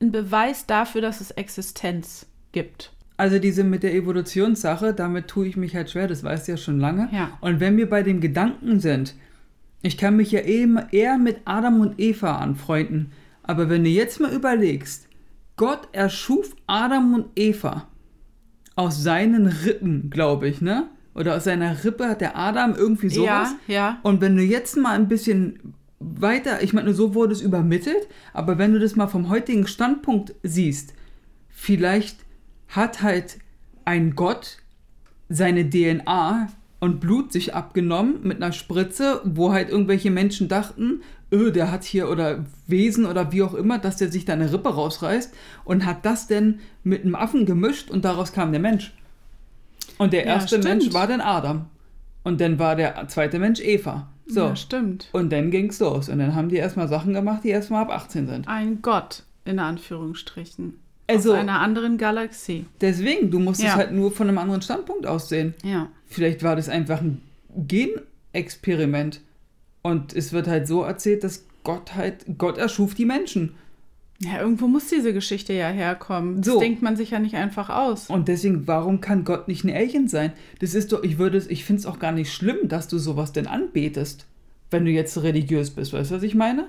[0.00, 2.92] ein Beweis dafür, dass es Existenz gibt.
[3.16, 6.58] Also diese mit der Evolutionssache, damit tue ich mich halt schwer, das weißt du ja
[6.58, 7.08] schon lange.
[7.12, 7.38] Ja.
[7.40, 9.14] Und wenn wir bei dem Gedanken sind,
[9.84, 13.12] Ich kann mich ja eben eher mit Adam und Eva anfreunden.
[13.42, 15.08] Aber wenn du jetzt mal überlegst,
[15.56, 17.88] Gott erschuf Adam und Eva
[18.76, 20.88] aus seinen Rippen, glaube ich, ne?
[21.14, 23.54] Oder aus seiner Rippe hat der Adam irgendwie sowas.
[23.66, 23.98] Ja, ja.
[24.02, 28.58] Und wenn du jetzt mal ein bisschen weiter, ich meine, so wurde es übermittelt, aber
[28.58, 30.94] wenn du das mal vom heutigen Standpunkt siehst,
[31.50, 32.18] vielleicht
[32.68, 33.38] hat halt
[33.84, 34.58] ein Gott
[35.28, 36.48] seine DNA
[36.80, 41.02] und Blut sich abgenommen mit einer Spritze, wo halt irgendwelche Menschen dachten,
[41.32, 44.52] öh, der hat hier oder Wesen oder wie auch immer, dass der sich da eine
[44.52, 45.32] Rippe rausreißt
[45.64, 48.92] und hat das denn mit einem Affen gemischt und daraus kam der Mensch.
[49.98, 50.64] Und der Ja, erste stimmt.
[50.64, 51.66] Mensch war dann Adam.
[52.24, 54.08] Und dann war der zweite Mensch Eva.
[54.26, 54.40] So.
[54.40, 55.08] Ja, stimmt.
[55.12, 56.08] Und dann ging's los.
[56.08, 58.46] Und dann haben die erstmal Sachen gemacht, die erstmal ab 18 sind.
[58.48, 60.74] Ein Gott, in Anführungsstrichen.
[61.08, 62.64] Also- Aus einer anderen Galaxie.
[62.80, 63.74] Deswegen, du musst es Ja.
[63.74, 65.54] halt nur von einem anderen Standpunkt aus sehen.
[65.64, 65.88] Ja.
[66.06, 67.20] Vielleicht war das einfach ein
[68.32, 69.20] Genexperiment.
[69.82, 73.54] Und es wird halt so erzählt, dass Gott halt, Gott erschuf die Menschen.
[74.20, 76.36] Ja, irgendwo muss diese Geschichte ja herkommen.
[76.42, 76.60] Das So.
[76.60, 78.08] denkt man sich ja nicht einfach aus.
[78.08, 80.32] Und deswegen, warum kann Gott nicht ein Alien sein?
[80.60, 82.98] Das ist doch, ich würde es, ich finde es auch gar nicht schlimm, dass du
[82.98, 84.26] sowas denn anbetest,
[84.70, 85.92] wenn du jetzt religiös bist.
[85.92, 86.68] Weißt du, was ich meine?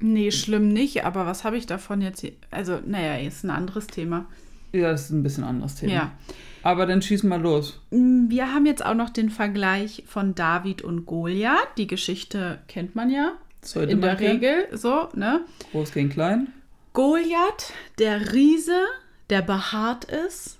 [0.00, 2.20] Nee, schlimm nicht, aber was habe ich davon jetzt?
[2.20, 4.26] hier- Also, naja, ist ein anderes Thema.
[4.72, 5.92] Ja, das ist ein bisschen ein anderes Thema.
[5.92, 6.12] Ja.
[6.62, 7.80] Aber dann schieß mal los.
[7.90, 11.68] Wir haben jetzt auch noch den Vergleich von David und Goliath.
[11.76, 14.40] Die Geschichte kennt man ja Sollte in der kennen.
[14.40, 15.44] Regel so, ne?
[15.72, 16.52] Groß gegen klein.
[16.92, 18.84] Goliath, der Riese,
[19.30, 20.58] der behaart ist,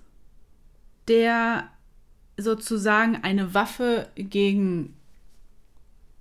[1.08, 1.68] der
[2.37, 4.94] sozusagen eine Waffe gegen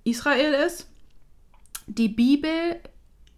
[0.04, 0.88] Israel ist.
[1.86, 2.80] Die Bibel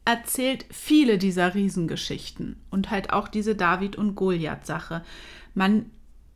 [0.05, 5.05] erzählt viele dieser Riesengeschichten und halt auch diese David- und Goliath-Sache.
[5.55, 5.90] Man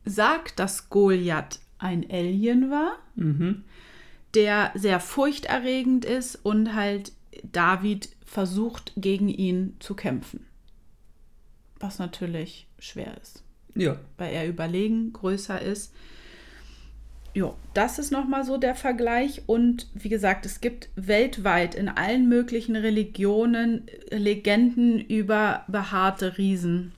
[0.05, 3.63] sagt, dass Goliath ein Alien war, Mhm.
[4.33, 7.11] der sehr furchterregend ist und halt
[7.51, 10.45] David versucht, gegen ihn zu kämpfen.
[11.79, 13.43] Was natürlich schwer ist,
[13.75, 13.97] Ja.
[14.17, 15.93] weil er überlegen größer ist.
[17.33, 19.41] Jo, das ist nochmal so der Vergleich.
[19.45, 26.93] Und wie gesagt, es gibt weltweit in allen möglichen Religionen Legenden über behaarte Riesen,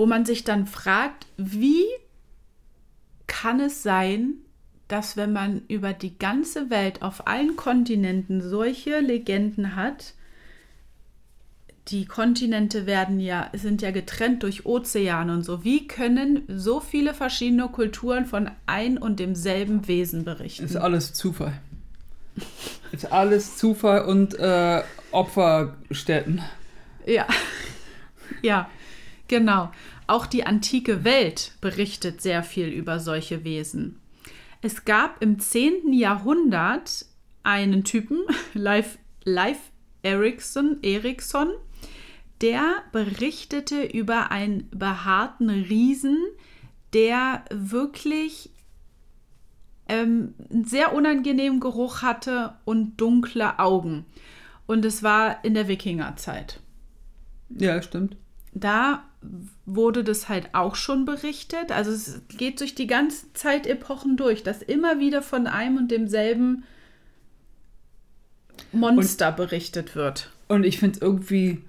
[0.00, 1.84] wo man sich dann fragt, wie
[3.26, 4.32] kann es sein,
[4.88, 10.14] dass wenn man über die ganze Welt auf allen Kontinenten solche Legenden hat,
[11.88, 15.64] die Kontinente werden ja, sind ja getrennt durch Ozeane und so.
[15.64, 20.64] Wie können so viele verschiedene Kulturen von ein und demselben Wesen berichten?
[20.64, 21.52] Ist alles Zufall.
[22.90, 26.40] Ist alles Zufall und äh, Opferstätten.
[27.04, 27.26] Ja,
[28.40, 28.70] ja,
[29.28, 29.70] genau.
[30.10, 34.00] Auch die antike Welt berichtet sehr viel über solche Wesen.
[34.60, 35.92] Es gab im 10.
[35.92, 37.06] Jahrhundert
[37.44, 38.18] einen Typen,
[38.54, 39.70] Leif, Leif
[40.02, 41.52] Erikson, Erikson,
[42.40, 46.18] der berichtete über einen behaarten Riesen,
[46.92, 48.50] der wirklich
[49.88, 54.06] ähm, einen sehr unangenehmen Geruch hatte und dunkle Augen.
[54.66, 56.58] Und es war in der Wikingerzeit.
[57.48, 58.16] Ja, stimmt.
[58.52, 59.04] Da
[59.66, 61.72] wurde das halt auch schon berichtet.
[61.72, 66.64] Also es geht durch die ganze Zeitepochen durch, dass immer wieder von einem und demselben
[68.72, 70.30] Monster berichtet wird.
[70.48, 71.62] Und ich finde es irgendwie,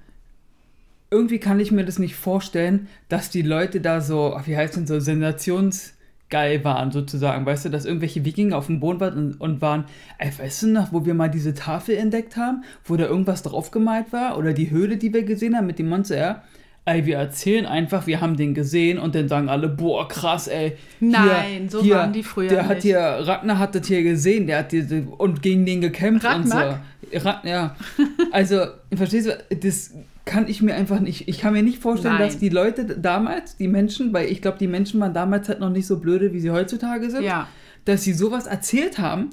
[1.10, 4.88] irgendwie kann ich mir das nicht vorstellen, dass die Leute da so, wie heißt denn
[4.88, 7.46] so, sensationsgeil waren sozusagen.
[7.46, 9.86] Weißt du, dass irgendwelche Wikinger auf dem Boden waren und, und waren,
[10.20, 14.14] ey, weißt du noch, wo wir mal diese Tafel entdeckt haben, wo da irgendwas draufgemalt
[14.14, 14.38] war?
[14.38, 16.44] Oder die Höhle, die wir gesehen haben mit dem Monster, ja?
[16.84, 20.78] Ey, wir erzählen einfach, wir haben den gesehen und dann sagen alle, boah, krass, ey.
[21.00, 22.84] Nein, so waren die früher Der hat nicht.
[22.86, 26.82] hier, Ragnar hat das hier gesehen, der hat hier, und gegen den gekämpft Ragnar?
[27.12, 27.20] und so.
[27.20, 27.76] Rag, ja.
[28.32, 28.66] Also,
[28.96, 29.94] verstehst du, das
[30.26, 32.28] kann ich mir einfach nicht, ich kann mir nicht vorstellen, Nein.
[32.28, 35.70] dass die Leute damals, die Menschen, weil ich glaube, die Menschen waren damals halt noch
[35.70, 37.48] nicht so blöde, wie sie heutzutage sind, Ja.
[37.86, 39.30] dass sie sowas erzählt haben,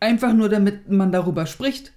[0.00, 1.92] einfach nur damit man darüber spricht.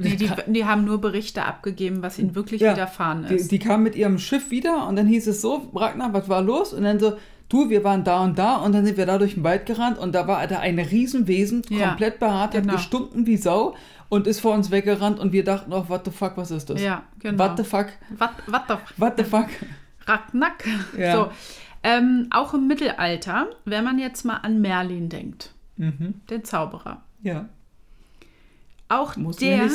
[0.00, 3.50] Nee, die, die haben nur Berichte abgegeben, was ihnen wirklich Ja, widerfahren Die, ist.
[3.50, 6.72] die kamen mit ihrem Schiff wieder und dann hieß es so, Ragnar, was war los?
[6.72, 7.16] Und dann so,
[7.48, 9.98] du, wir waren da und da und dann sind wir da durch den Wald gerannt
[9.98, 12.68] und da war da ein Riesenwesen, Ja, komplett behaart, genau.
[12.68, 13.74] hat gestunken wie Sau
[14.08, 16.80] und ist vor uns weggerannt und wir dachten, oh, what the fuck, was ist das?
[16.80, 17.42] ja, genau.
[17.44, 17.86] What the fuck,
[18.18, 19.48] What, what the what the fuck?
[20.06, 20.64] Racknack.
[20.96, 21.12] Ja.
[21.14, 21.30] So.
[21.82, 26.14] Ähm, auch im Mittelalter, wenn man jetzt mal an Merlin denkt, Mhm.
[26.30, 27.02] den Zauberer.
[27.22, 27.48] Ja,
[28.88, 29.68] Auch muss der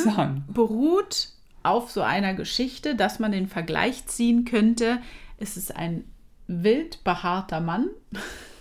[0.48, 1.28] beruht
[1.62, 5.00] auf so einer Geschichte, dass man den Vergleich ziehen könnte.
[5.38, 6.04] Es ist ein
[6.46, 7.88] wild behaarter Mann,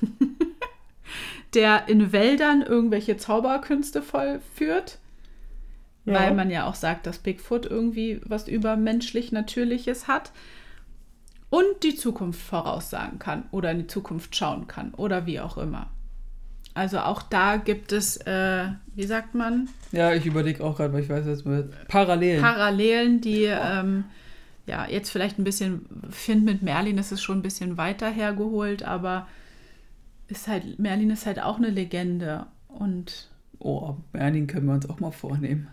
[1.54, 5.00] der in Wäldern irgendwelche Zauberkünste vollführt.
[6.06, 6.16] Ja.
[6.16, 10.32] Weil man ja auch sagt, dass Bigfoot irgendwie was übermenschlich Natürliches hat.
[11.50, 15.92] Und die Zukunft voraussagen kann oder in die Zukunft schauen kann oder wie auch immer.
[16.74, 18.66] Also auch da gibt es, äh,
[18.96, 22.42] wie sagt man, Ja, ich überlege auch gerade, weil ich weiß jetzt mit Parallelen.
[22.42, 24.06] Parallelen, die ähm,
[24.66, 28.84] ja jetzt vielleicht ein bisschen, finde mit Merlin ist es schon ein bisschen weiter hergeholt,
[28.84, 29.28] aber
[30.28, 32.48] ist halt, Merlin ist halt auch eine Legende.
[32.68, 35.68] Und oh, Merlin können wir uns auch mal vornehmen.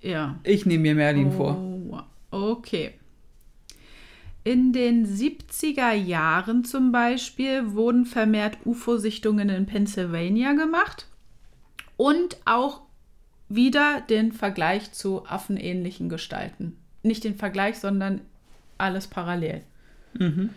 [0.00, 0.38] ja.
[0.44, 1.58] Ich nehme mir Merlin vor.
[1.58, 2.94] Oh, okay.
[4.44, 11.06] In den 70er Jahren zum Beispiel wurden vermehrt UFO-Sichtungen in Pennsylvania gemacht
[11.96, 12.82] und auch
[13.48, 16.76] wieder den Vergleich zu affenähnlichen Gestalten.
[17.04, 18.20] Nicht den Vergleich, sondern
[18.78, 19.62] alles parallel.
[20.14, 20.50] Mhm.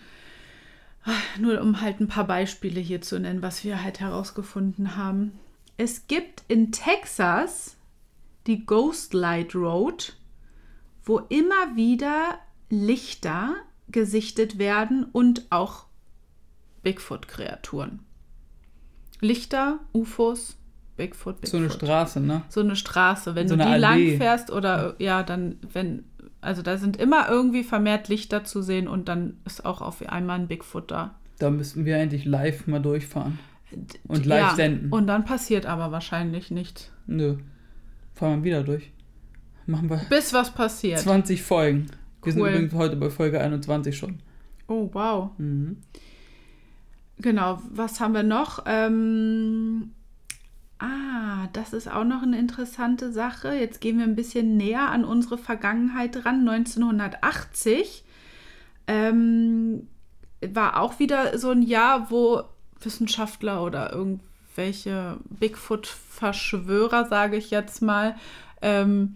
[1.39, 5.33] Nur um halt ein paar Beispiele hier zu nennen, was wir halt herausgefunden haben.
[5.77, 7.77] Es gibt in Texas
[8.47, 10.15] die Ghost Light Road,
[11.03, 13.55] wo immer wieder Lichter
[13.89, 15.86] gesichtet werden und auch
[16.83, 17.99] Bigfoot-Kreaturen.
[19.21, 20.57] Lichter, UFOs,
[20.97, 21.49] Bigfoot, Bigfoot.
[21.49, 22.43] So eine Straße, ne?
[22.49, 23.36] So eine Straße.
[23.36, 24.17] Wenn So du die eine lang Allee.
[24.17, 26.05] fährst oder ja, dann, wenn,
[26.41, 30.39] also da sind immer irgendwie vermehrt Lichter zu sehen und dann ist auch auf einmal
[30.39, 31.15] ein Bigfoot da.
[31.39, 33.39] Da müssten wir eigentlich live mal durchfahren.
[34.07, 34.91] Und live ja, senden.
[34.91, 36.91] Und dann passiert aber wahrscheinlich nichts.
[37.07, 37.38] Nö.
[38.13, 38.91] Fahren wir wieder durch.
[39.65, 40.99] Machen wir Bis was passiert.
[40.99, 41.88] 20 Folgen.
[42.26, 42.49] Wir sind Cool.
[42.49, 44.19] übrigens heute bei Folge 21 schon.
[44.67, 45.30] Oh, wow.
[45.38, 45.78] Mhm.
[47.19, 48.63] Genau, was haben wir noch?
[48.65, 49.91] Ähm,
[50.80, 53.53] ah, das ist auch noch eine interessante Sache.
[53.53, 56.47] Jetzt gehen wir ein bisschen näher an unsere Vergangenheit ran.
[56.47, 58.03] 1980
[58.88, 59.88] ähm,
[60.41, 62.43] war auch wieder so ein Jahr, wo
[62.82, 68.15] Wissenschaftler oder irgendwelche Bigfoot-Verschwörer, sage ich jetzt mal,
[68.61, 69.15] ähm,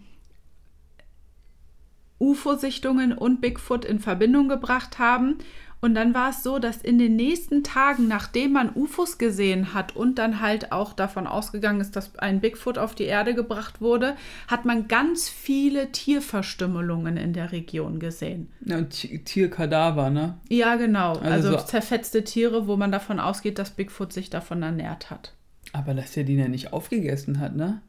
[2.20, 5.38] UFO-Sichtungen und Bigfoot in Verbindung gebracht haben.
[5.82, 9.96] Und dann war es so, dass in den nächsten Tagen, nachdem man UFOs gesehen hat
[9.96, 14.14] und dann halt auch davon ausgegangen ist, dass ein Bigfoot auf die Erde gebracht wurde,
[14.46, 18.50] hat man ganz viele Tierverstümmelungen in der Region gesehen.
[18.66, 20.38] Ja, und Ti- Tierkadaver, ne?
[20.50, 21.12] Ja, genau.
[21.14, 25.32] Also, Also so- zerfetzte Tiere, wo man davon ausgeht, dass Bigfoot sich davon ernährt hat.
[25.72, 27.80] Aber dass der die ja nicht aufgegessen hat, ne?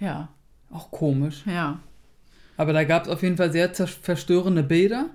[0.00, 0.28] Ja,
[0.72, 1.44] Auch komisch.
[1.46, 1.78] ja.
[2.56, 5.06] Aber da gab es auf jeden Fall sehr verstörende Bilder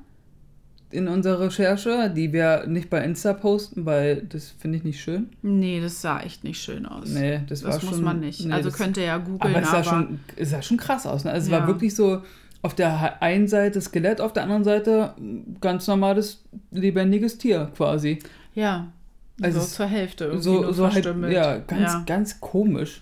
[0.89, 5.29] in unserer Recherche, die wir nicht bei Insta posten, weil das finde ich nicht schön.
[5.41, 7.09] Nee, das sah echt nicht schön aus.
[7.09, 7.89] Nee, das, war das schon.
[7.89, 8.45] muss man nicht.
[8.45, 11.05] nee, also das- könnte ja googeln, Aber es aber, sah, schon, es sah schon krass
[11.05, 11.25] aus.
[11.25, 11.31] Ne?
[11.31, 11.59] Also es Ja.
[11.59, 12.21] war wirklich so
[12.61, 15.13] auf der einen Seite Skelett, auf der anderen Seite
[15.61, 18.19] ganz normales lebendiges Tier quasi.
[18.55, 18.87] ja,
[19.41, 22.03] Also so es- zur Hälfte irgendwie So, so halt, ja, ganz, Ja.
[22.07, 23.01] ganz komisch.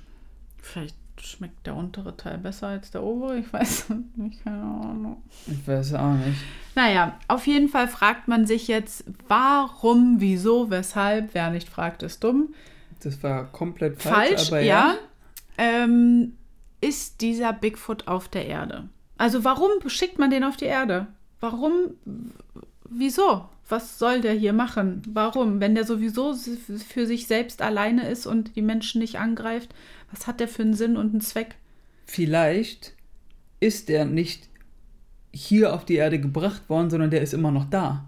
[0.61, 0.95] Vielleicht
[1.25, 5.23] schmeckt der untere Teil besser als der obere, ich weiß nicht, keine Ahnung.
[5.47, 6.39] Ich weiß auch nicht.
[6.75, 12.23] Naja, auf jeden Fall fragt man sich jetzt, warum, wieso, weshalb, wer nicht fragt, ist
[12.23, 12.53] dumm.
[13.01, 14.87] Das war komplett falsch, Falsch, aber ja.
[14.89, 14.95] ja.
[15.57, 16.33] Ähm,
[16.81, 18.89] ist dieser Bigfoot auf der Erde?
[19.17, 21.07] Also warum schickt man den auf die Erde?
[21.39, 21.73] Warum,
[22.89, 23.45] wieso?
[23.67, 25.01] Was soll der hier machen?
[25.07, 25.59] Warum?
[25.59, 29.73] Wenn der sowieso für sich selbst alleine ist und die Menschen nicht angreift,
[30.15, 31.55] was hat der für einen Sinn und einen Zweck?
[32.05, 32.93] Vielleicht
[33.59, 34.47] ist der nicht
[35.33, 38.05] hier auf die Erde gebracht worden, sondern der ist immer noch da.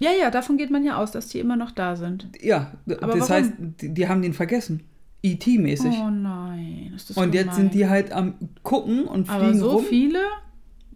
[0.00, 2.28] Ja, ja, davon geht man ja aus, dass die immer noch da sind.
[2.42, 3.44] Ja, Aber das warum?
[3.44, 4.82] heißt, die, die haben den vergessen.
[5.22, 5.94] E.T.-mäßig.
[6.04, 7.56] Oh nein, ist das und jetzt gemein.
[7.56, 9.84] sind die halt am gucken und fliegen Aber so rum.
[9.84, 10.20] viele?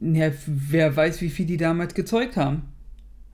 [0.00, 2.62] Ja, wer weiß, wie viel die damals gezeugt haben.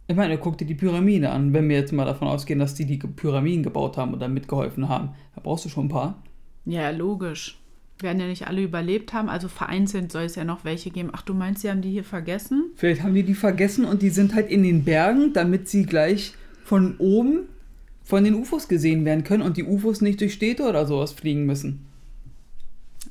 [0.06, 1.52] Ich meine, guck dir die Pyramide an.
[1.52, 5.10] Wenn wir jetzt mal davon ausgehen, dass die die Pyramiden gebaut haben oder mitgeholfen haben,
[5.34, 6.22] da brauchst du schon ein paar.
[6.66, 7.58] Ja, logisch.
[8.00, 11.08] Werden ja nicht alle überlebt haben, also vereinzelt soll es ja noch welche geben.
[11.12, 12.64] Ach, du meinst, sie haben die hier vergessen?
[12.76, 16.34] Vielleicht haben die die vergessen und die sind halt in den Bergen, damit sie gleich
[16.64, 17.46] von oben
[18.04, 21.44] von den UFOs gesehen werden können und die UFOs nicht durch Städte oder sowas fliegen
[21.44, 21.86] müssen.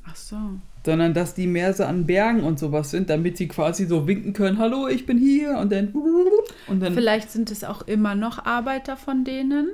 [0.04, 0.36] Ach so.
[0.84, 4.32] Sondern dass die mehr so an Bergen und sowas sind, damit sie quasi so winken
[4.32, 5.88] können, hallo, ich bin hier und dann
[6.68, 9.68] und dann Vielleicht sind es auch immer noch Arbeiter von denen,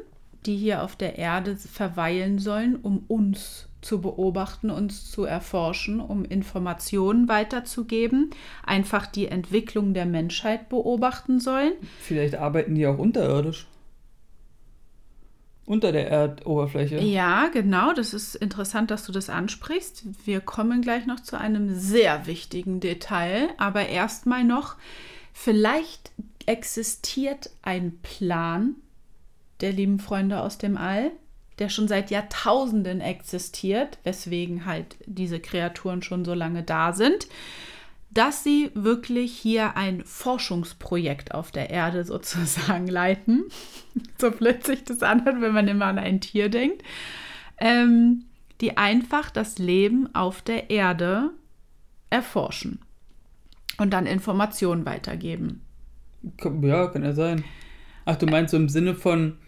[0.46, 6.24] die hier auf der Erde verweilen sollen, um uns zu beobachten, uns zu erforschen, um
[6.24, 8.30] Informationen weiterzugeben,
[8.64, 11.72] einfach die Entwicklung der Menschheit beobachten sollen.
[12.00, 13.66] vielleicht arbeiten die auch unterirdisch.
[15.64, 16.98] Unter der Erdoberfläche.
[16.98, 20.04] Ja, genau, das ist interessant, dass du das ansprichst.
[20.24, 24.76] Wir kommen gleich noch zu einem sehr wichtigen Detail, aber erstmal noch,
[25.32, 26.10] vielleicht
[26.46, 28.74] existiert ein Plan
[29.60, 31.12] der lieben Freunde aus dem All,
[31.58, 37.28] der schon seit Jahrtausenden existiert, weswegen halt diese Kreaturen schon so lange da sind,
[38.10, 43.44] dass sie wirklich hier ein Forschungsprojekt auf der Erde sozusagen leiten.
[44.18, 46.82] so plötzlich das anhört, wenn man immer an ein Tier denkt.
[47.58, 48.24] Ähm,
[48.60, 51.30] die einfach das Leben auf der Erde
[52.10, 52.78] erforschen
[53.78, 55.62] und dann Informationen weitergeben.
[56.62, 57.44] Ja, kann ja sein.
[58.04, 59.38] Ach, du meinst so im Sinne von,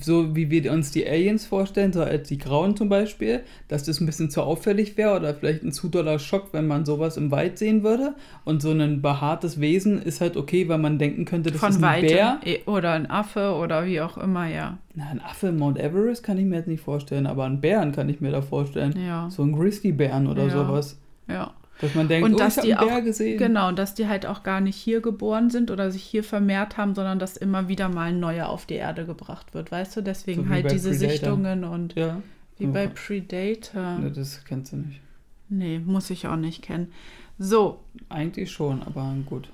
[0.00, 4.00] so wie wir uns die Aliens vorstellen, so als die Grauen zum Beispiel, dass das
[4.00, 7.30] ein bisschen zu auffällig wäre oder vielleicht ein zu doller Schock, wenn man sowas im
[7.30, 8.14] Wald sehen würde.
[8.44, 11.76] Und so ein behaartes Wesen ist halt okay, weil man denken könnte, das Von ist
[11.76, 12.40] ein weitem Bär.
[12.44, 14.78] eh, oder ein Affe oder wie auch immer, ja.
[14.94, 17.92] Na, ein Affe im Mount Everest kann ich mir jetzt nicht vorstellen, aber einen Bären
[17.92, 18.94] kann ich mir da vorstellen.
[18.98, 19.28] Ja.
[19.30, 20.50] So ein Grizzlybären oder Ja.
[20.50, 20.98] sowas.
[21.28, 21.52] Ja.
[21.80, 23.38] Dass man denkt, Und oh, dass ich die einen Bär auch, gesehen.
[23.38, 26.94] genau, dass die halt auch gar nicht hier geboren sind oder sich hier vermehrt haben,
[26.94, 30.02] sondern dass immer wieder mal ein neuer auf die Erde gebracht wird, weißt du?
[30.02, 31.10] Deswegen So halt diese Predator.
[31.10, 32.20] Sichtungen und Ja.
[32.58, 33.98] wie bei Predator.
[33.98, 35.00] Ne, das kennst du nicht.
[35.48, 36.92] Nee, muss ich auch nicht kennen.
[37.38, 39.48] So, Eigentlich schon, aber gut.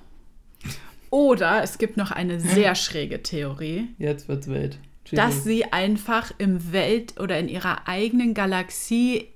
[1.11, 4.79] oder es gibt noch eine sehr schräge Theorie, Jetzt wird's wild.
[5.11, 9.27] Dass sie einfach im Welt- oder in ihrer eigenen Galaxie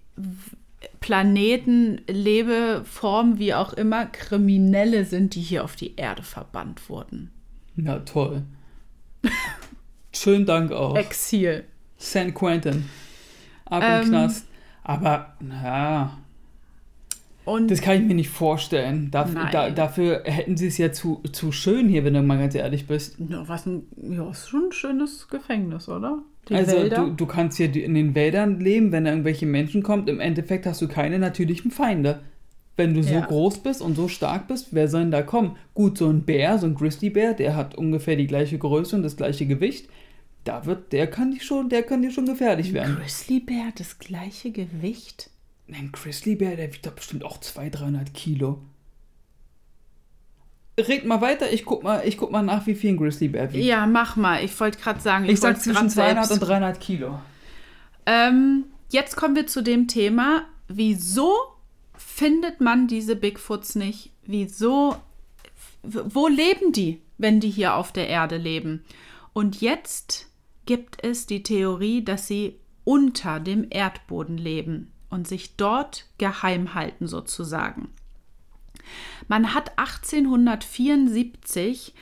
[0.99, 7.32] Planeten, Lebeformen, wie auch immer, Kriminelle sind, die hier auf die Erde verbannt wurden.
[7.75, 8.43] Ja, toll.
[10.13, 10.95] Schönen Dank auch.
[10.95, 11.65] Exil.
[11.97, 12.86] San Quentin.
[13.65, 14.47] Ab Ähm, im Knast.
[14.84, 16.17] Aber, na,
[17.45, 19.11] Und das kann ich mir nicht vorstellen.
[19.11, 19.49] Daf Nein.
[19.51, 22.88] da, dafür hätten sie es ja zu, zu schön hier, wenn du mal ganz ehrlich
[22.88, 23.17] bist.
[23.19, 26.19] ja, was ein, ja, ist schon ein schönes Gefängnis, oder?
[26.50, 27.06] Die also, Wälder.
[27.06, 30.10] du, du kannst hier in den Wäldern leben, wenn da irgendwelche Menschen kommt.
[30.10, 32.22] Im Endeffekt hast du keine natürlichen Feinde.
[32.76, 33.26] Wenn du so Ja.
[33.26, 35.58] groß bist und so stark bist, wer soll denn da kommen?
[35.74, 39.18] Gut, so ein Bär, so ein Grizzlybär, der hat ungefähr die gleiche Größe und das
[39.18, 39.89] gleiche Gewicht.
[40.45, 42.95] Da wird, der kann dir schon, der kann dir schon gefährlich werden.
[42.95, 45.30] Grizzlybär hat das gleiche Gewicht.
[45.72, 48.60] Ein Grizzlybär, der wiegt doch bestimmt auch 200, 300 Kilo.
[50.88, 53.65] Red mal weiter, ich guck mal, ich guck mal nach, wie viel ein Grizzlybär wiegt.
[53.65, 54.43] Ja, mach mal.
[54.43, 56.32] Ich wollte gerade sagen, ich sag wollt's grad zwischen 200 selbst.
[56.32, 57.19] und 300 Kilo.
[58.05, 61.34] Ähm, jetzt kommen wir zu dem Thema, wieso
[61.95, 64.11] findet man diese Bigfoots nicht?
[64.25, 64.95] Wieso,
[65.84, 68.84] wo leben die, wenn die hier auf der Erde leben?
[69.34, 70.27] Und jetzt
[70.65, 77.07] gibt es die Theorie, dass sie unter dem Erdboden leben und sich dort geheim halten
[77.07, 77.89] sozusagen.
[79.30, 81.93] Man hat 1874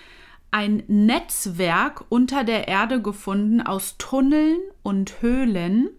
[0.49, 5.89] ein Netzwerk unter der Erde gefunden aus Tunneln und Höhlen,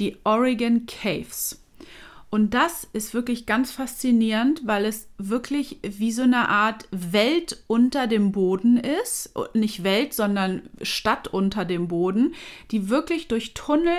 [0.00, 1.62] die Oregon Caves.
[2.30, 8.08] Und das ist wirklich ganz faszinierend, weil es wirklich wie so eine Art Welt unter
[8.08, 9.32] dem Boden ist.
[9.54, 12.34] Nicht Welt, sondern Stadt unter dem Boden,
[12.72, 13.94] die wirklich durch Tunnel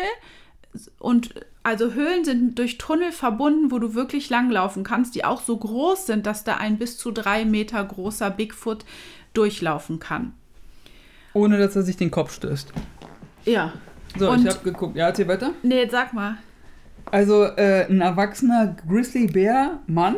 [1.00, 5.56] und also Höhlen sind durch Tunnel verbunden, wo du wirklich langlaufen kannst, die auch so
[5.58, 8.84] groß sind, dass da ein bis zu drei Meter großer Bigfoot
[9.34, 10.34] durchlaufen kann.
[11.34, 12.74] Ohne, dass er sich den Kopf stößt.
[13.46, 13.74] Ja.
[14.18, 14.96] So, Und- ich hab geguckt.
[14.96, 15.52] Ja, erzähl weiter.
[15.64, 16.38] Nee, sag mal.
[17.12, 20.16] Also, äh, ein erwachsener Grizzlybär-Mann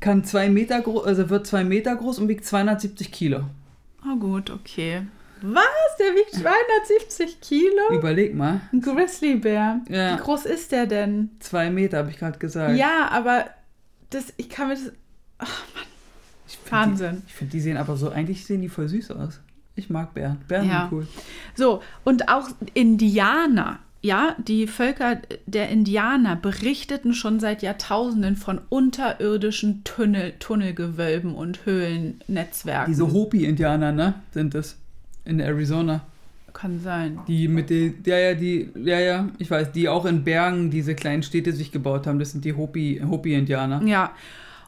[0.00, 3.40] kann zwei Meter groß, also wird zwei Meter groß und wiegt 270 Kilo.
[4.10, 5.02] Oh gut, okay.
[5.42, 5.96] Was?
[5.98, 7.92] Der wiegt 270 Kilo?
[7.92, 8.60] Überleg mal.
[8.72, 9.80] Ein Grizzlybär.
[9.88, 10.16] Ja.
[10.16, 11.30] Wie groß ist der denn?
[11.40, 12.76] Zwei Meter, habe ich gerade gesagt.
[12.76, 13.46] Ja, aber
[14.10, 14.92] das, ich kann mir das.
[16.48, 17.16] Ich find Wahnsinn.
[17.22, 19.40] Die, ich finde, die sehen aber so, eigentlich sehen die voll süß aus.
[19.74, 20.38] Ich mag Bären.
[20.48, 20.80] Bären Ja.
[20.82, 21.06] sind cool.
[21.54, 29.84] So, und auch Indianer, ja, die Völker der Indianer berichteten schon seit Jahrtausenden von unterirdischen
[29.84, 32.92] Tunnel, Tunnelgewölben und Höhlennetzwerken.
[32.92, 34.14] Diese Hopi-Indianer, ne?
[34.32, 34.76] Sind das.
[35.28, 36.04] In Arizona.
[36.52, 37.20] Kann sein.
[37.28, 40.94] Die mit den, ja, ja, die, ja, ja, ich weiß, die auch in Bergen diese
[40.94, 42.18] kleinen Städte sich gebaut haben.
[42.18, 43.82] Das sind die Hopi- Hopi-Indianer.
[43.86, 44.12] Ja.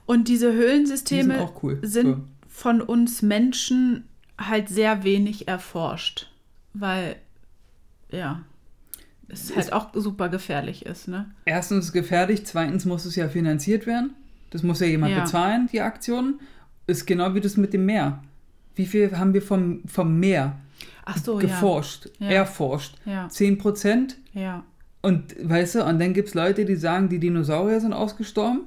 [0.07, 1.79] Und diese die Höhlensysteme sind auch cool.
[1.83, 2.21] sind So.
[2.49, 4.05] von uns Menschen
[4.39, 6.31] halt sehr wenig erforscht,
[6.75, 7.17] weil
[8.11, 8.43] ja,
[9.29, 11.31] es halt auch super gefährlich ist, ne?
[11.45, 14.15] Erstens gefährlich, zweitens muss es ja finanziert werden.
[14.51, 15.21] Das muss ja jemand Ja.
[15.23, 16.41] bezahlen, die Aktion.
[16.87, 18.23] Ist genau wie das mit dem Meer.
[18.81, 20.57] Wie viel haben wir vom, vom Meer
[21.23, 22.29] so, geforscht, Ja.
[22.29, 22.95] erforscht?
[23.05, 23.29] ja.
[23.29, 24.17] 10 Prozent?
[24.33, 24.65] Ja, ja.
[25.03, 28.61] Und weißt du, und dann gibt es Leute, die sagen, die Dinosaurier sind ausgestorben.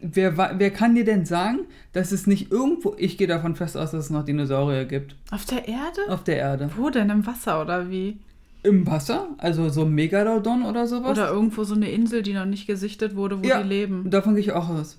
[0.00, 1.60] Wer, wer kann dir denn sagen,
[1.92, 5.44] dass es nicht irgendwo, ich gehe davon fest aus, dass es noch Dinosaurier gibt Auf
[5.46, 6.00] der Erde?
[6.08, 6.68] auf der Erde.
[6.76, 7.08] Wo denn?
[7.10, 8.18] Im Wasser oder wie?
[8.64, 11.12] Im Wasser, also so ein Megalodon oder sowas.
[11.12, 13.62] Oder irgendwo so eine Insel, die noch nicht gesichtet wurde, wo Ja.
[13.62, 14.10] die leben.
[14.10, 14.98] Davon gehe ich auch aus.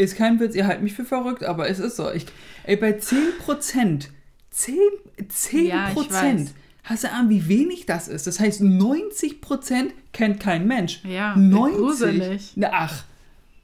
[0.00, 2.10] Ist kein Witz, ihr haltet mich für verrückt, aber es ist so.
[2.10, 2.24] Ich,
[2.64, 4.08] ey, bei 10%,
[4.50, 4.74] 10,
[5.18, 6.54] 10%, Ja, weiß.
[6.84, 8.26] Hast du Ahnung, wie wenig das ist?
[8.26, 11.04] Das heißt, 90% kennt kein Mensch.
[11.04, 11.76] Ja, 90.
[11.76, 12.52] gruselig.
[12.56, 13.04] Na, ach,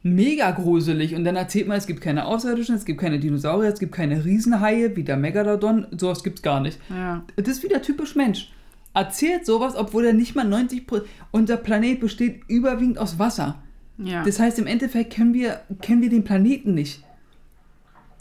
[0.03, 1.15] mega gruselig.
[1.15, 4.23] Und dann erzählt man, es gibt keine Außerirdischen, es gibt keine Dinosaurier, es gibt keine
[4.23, 5.87] Riesenhaie wie der Megalodon.
[5.97, 6.79] Sowas gibt's gar nicht.
[6.91, 7.25] Ja.
[7.37, 8.53] Das ist wieder typisch Mensch.
[8.93, 11.05] Erzählt sowas, obwohl er nicht mal 90%.
[11.31, 13.63] Unser Planet besteht überwiegend aus Wasser.
[13.99, 14.23] Ja.
[14.25, 17.03] Das heißt, im Endeffekt kennen wir, kennen wir den Planeten nicht.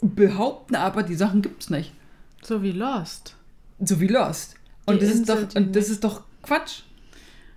[0.00, 1.92] Behaupten aber, die Sachen gibt's nicht.
[2.42, 3.36] so wie Lost.
[3.80, 4.54] So wie Lost.
[4.86, 6.82] Und, Die das, ist doch, und das ist doch Quatsch.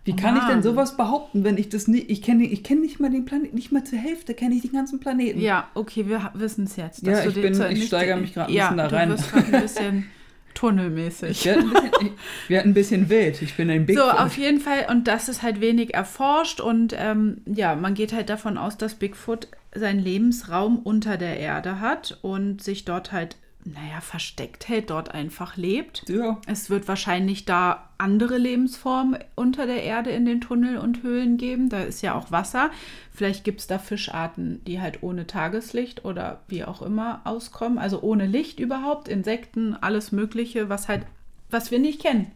[0.05, 0.63] Wie kann ich denn Mann.
[0.63, 2.09] sowas behaupten, wenn ich das nicht.
[2.09, 4.71] Ich kenne ich kenn nicht mal den Planeten, nicht mal zur Hälfte kenne ich den
[4.71, 5.39] ganzen Planeten.
[5.39, 7.05] Ja, okay, wir wissen es jetzt.
[7.05, 9.09] Ja, du ich bin- ich steigere mich gerade ein ja, bisschen da du rein.
[9.09, 10.05] wirst gerade ein bisschen
[10.59, 11.45] tunnelmäßig.
[11.45, 12.11] Werde ein, bisschen-
[12.47, 13.41] werd ein bisschen wild.
[13.41, 16.93] Ich bin ein Big So, auf jeden Fall, und das ist halt wenig erforscht und
[16.97, 22.17] ähm, ja, man geht halt davon aus, dass Bigfoot seinen Lebensraum unter der Erde hat
[22.21, 26.03] und sich dort halt, naja, versteckt hält, dort einfach lebt.
[26.07, 31.37] Ja, Es wird wahrscheinlich da andere Lebensformen unter der Erde in den Tunnel und Höhlen
[31.37, 31.69] geben.
[31.69, 32.71] Da ist ja auch Wasser.
[33.13, 37.77] Vielleicht gibt es da Fischarten, die halt ohne Tageslicht oder wie auch immer auskommen.
[37.77, 39.09] Also ohne Licht überhaupt.
[39.09, 41.05] Insekten, alles Mögliche, was halt,
[41.49, 42.31] was wir nicht kennen.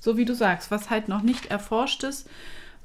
[0.00, 2.28] So wie du sagst, was halt noch nicht erforscht ist,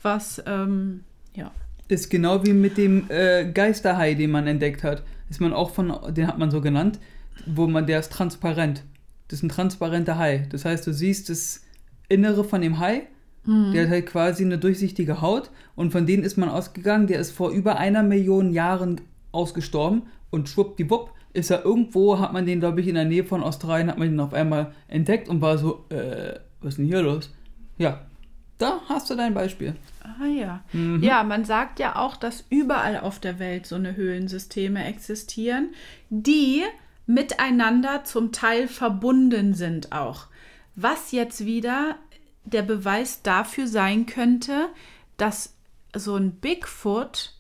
[0.02, 1.04] was, ähm,
[1.34, 1.52] ja.
[1.88, 5.04] ist genau wie mit dem äh, Geisterhai, den man entdeckt hat.
[5.30, 7.00] Ist man auch von, den hat man so genannt,
[7.46, 8.84] wo man, der ist transparent.
[9.28, 10.48] Das ist ein transparenter Hai.
[10.50, 11.64] Das heißt, du siehst das
[12.08, 13.08] Innere von dem Hai,
[13.46, 17.32] der hat halt quasi eine durchsichtige Haut und von denen ist man ausgegangen, der ist
[17.32, 22.82] vor über einer Million Jahren ausgestorben und schwuppdiwupp ist er irgendwo, hat man den, glaube
[22.82, 25.86] ich, in der Nähe von Australien, hat man den auf einmal entdeckt und war so,
[25.90, 27.32] äh, was ist denn hier los?
[27.78, 28.02] Ja,
[28.58, 29.76] da hast du dein Beispiel.
[30.04, 30.64] Ah ja.
[30.74, 31.02] Mhm.
[31.02, 35.70] Ja, man sagt ja auch, dass überall auf der Welt so eine Höhlensysteme existieren,
[36.10, 36.64] die
[37.10, 40.28] miteinander zum Teil verbunden sind auch.
[40.76, 41.96] Was jetzt wieder
[42.46, 44.70] der Beweis dafür sein könnte,
[45.18, 45.56] dass
[45.96, 47.34] so ein Bigfoot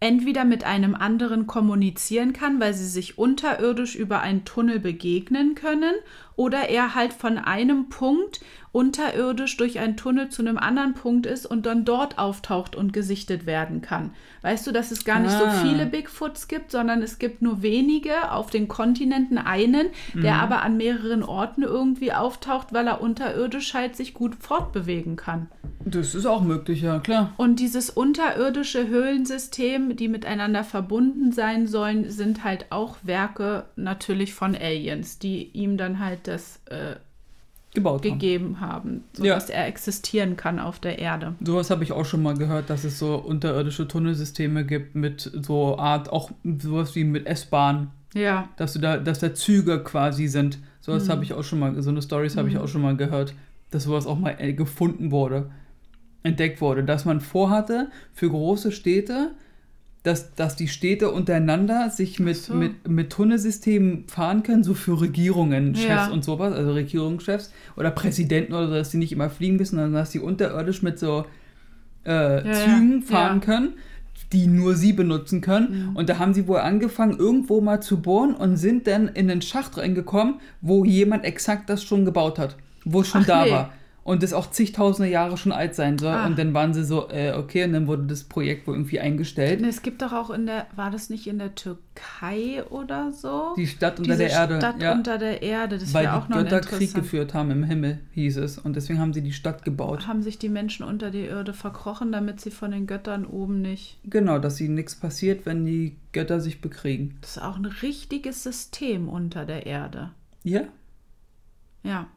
[0.00, 5.94] entweder mit einem anderen kommunizieren kann, weil sie sich unterirdisch über einen Tunnel begegnen können,
[6.40, 8.40] oder er halt von einem Punkt
[8.72, 13.44] unterirdisch durch einen Tunnel zu einem anderen Punkt ist und dann dort auftaucht und gesichtet
[13.44, 14.12] werden kann.
[14.42, 15.50] Weißt du, dass es gar nicht so Ah.
[15.50, 20.76] viele Bigfoots gibt, sondern es gibt nur wenige, auf den Kontinenten einen, der aber an
[20.78, 25.48] mehreren Orten irgendwie auftaucht, weil er unterirdisch halt sich gut fortbewegen kann.
[25.84, 27.32] Das ist auch möglich, ja, klar.
[27.38, 34.54] Und dieses unterirdische Höhlensystem, die miteinander verbunden sein sollen, sind halt auch Werke natürlich von
[34.54, 36.96] Aliens, die ihm dann halt das äh,
[37.74, 38.12] Gebaut haben.
[38.18, 39.34] gegeben haben, Ja.
[39.34, 41.34] sodass er existieren kann auf der Erde.
[41.44, 45.78] Sowas habe ich auch schon mal gehört, dass es so unterirdische Tunnelsysteme gibt mit so
[45.78, 50.58] Art, auch sowas wie mit S-Bahn, Ja, dass du da, dass da Züge quasi sind.
[50.80, 51.10] Sowas Mhm.
[51.12, 53.34] habe ich auch schon mal, so eine Stories habe ich auch schon mal gehört,
[53.70, 55.50] dass sowas auch mal äh, gefunden wurde,
[56.24, 59.30] entdeckt wurde, dass man vorhatte für große Städte,
[60.02, 62.54] dass, dass die Städte untereinander sich mit, so.
[62.54, 66.08] mit, mit Tunnelsystemen fahren können, so für Regierungen, Chefs Ja.
[66.08, 69.92] und sowas, also Regierungschefs oder Präsidenten oder so, dass die nicht immer fliegen müssen, sondern
[69.92, 71.26] dass sie unterirdisch mit so
[72.06, 72.52] äh, ja.
[72.54, 73.44] Zügen fahren Ja.
[73.44, 73.74] können,
[74.32, 75.90] die nur sie benutzen können.
[75.90, 75.96] Mhm.
[75.96, 79.42] Und da haben sie wohl angefangen, irgendwo mal zu bohren und sind dann in einen
[79.42, 83.50] Schacht reingekommen, wo jemand exakt das schon gebaut hat, wo es schon Ach, da nee.
[83.50, 83.72] war.
[84.10, 86.12] Und das auch zigtausende Jahre schon alt sein soll.
[86.12, 86.26] Ah.
[86.26, 89.62] Und dann waren sie so, äh, okay, und dann wurde das Projekt wohl irgendwie eingestellt.
[89.64, 93.54] Es gibt doch auch in der, war das nicht in der Türkei oder so?
[93.56, 94.56] Die Stadt unter Diese der Erde.
[94.56, 94.94] Stadt ja.
[94.94, 98.00] unter der Erde, das weil wäre auch die noch Götter Krieg geführt haben im Himmel,
[98.14, 98.58] hieß es.
[98.58, 100.08] Und deswegen haben sie die Stadt gebaut.
[100.08, 104.00] Haben sich die Menschen unter die Erde verkrochen, damit sie von den Göttern oben nicht.
[104.02, 107.16] Genau, dass ihnen nichts passiert, wenn die Götter sich bekriegen.
[107.20, 110.10] Das ist auch ein richtiges System unter der Erde.
[110.42, 110.62] Ja,
[111.84, 112.08] Ja.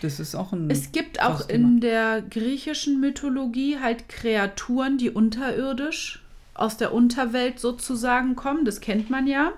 [0.00, 0.70] Das ist auch ein.
[0.70, 6.22] Es gibt auch in der griechischen Mythologie halt Kreaturen, die unterirdisch
[6.54, 8.64] aus der Unterwelt sozusagen kommen.
[8.64, 9.52] Das kennt man ja.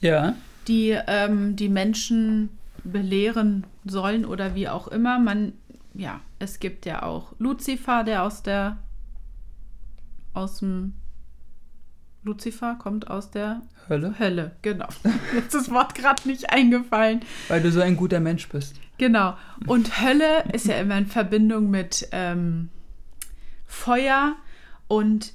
[0.00, 0.34] ja.
[0.68, 2.50] Die ähm, die Menschen
[2.84, 5.18] belehren sollen oder wie auch immer.
[5.18, 5.52] Man,
[5.94, 8.78] ja, es gibt ja auch Luzifer, der aus der
[10.32, 10.94] aus dem
[12.26, 14.14] Luzifer kommt aus der Hölle.
[14.18, 14.88] Hölle, genau.
[15.32, 17.20] Mir ist das Wort gerade nicht eingefallen.
[17.48, 18.76] Weil du so ein guter Mensch bist.
[18.98, 19.36] Genau.
[19.66, 22.68] Und Hölle ist ja immer in Verbindung mit ähm,
[23.66, 24.36] Feuer
[24.88, 25.32] und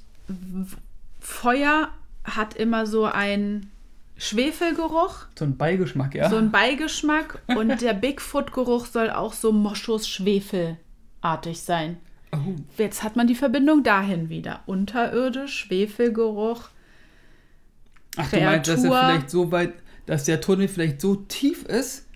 [1.20, 1.88] Feuer
[2.24, 3.70] hat immer so einen
[4.16, 6.30] Schwefelgeruch, So ein Beigeschmack, ja.
[6.30, 11.96] so einen Beigeschmack und der Bigfoot-Geruch soll auch so Moschus-Schwefelartig sein.
[12.32, 12.54] oh.
[12.78, 14.60] Jetzt hat man die Verbindung dahin wieder.
[14.66, 16.68] Unterirdisch, Schwefelgeruch.
[18.16, 19.08] Ach, du meinst, dass er Kreatur.
[19.08, 19.72] vielleicht so weit,
[20.06, 22.06] dass der Tunnel vielleicht so tief ist,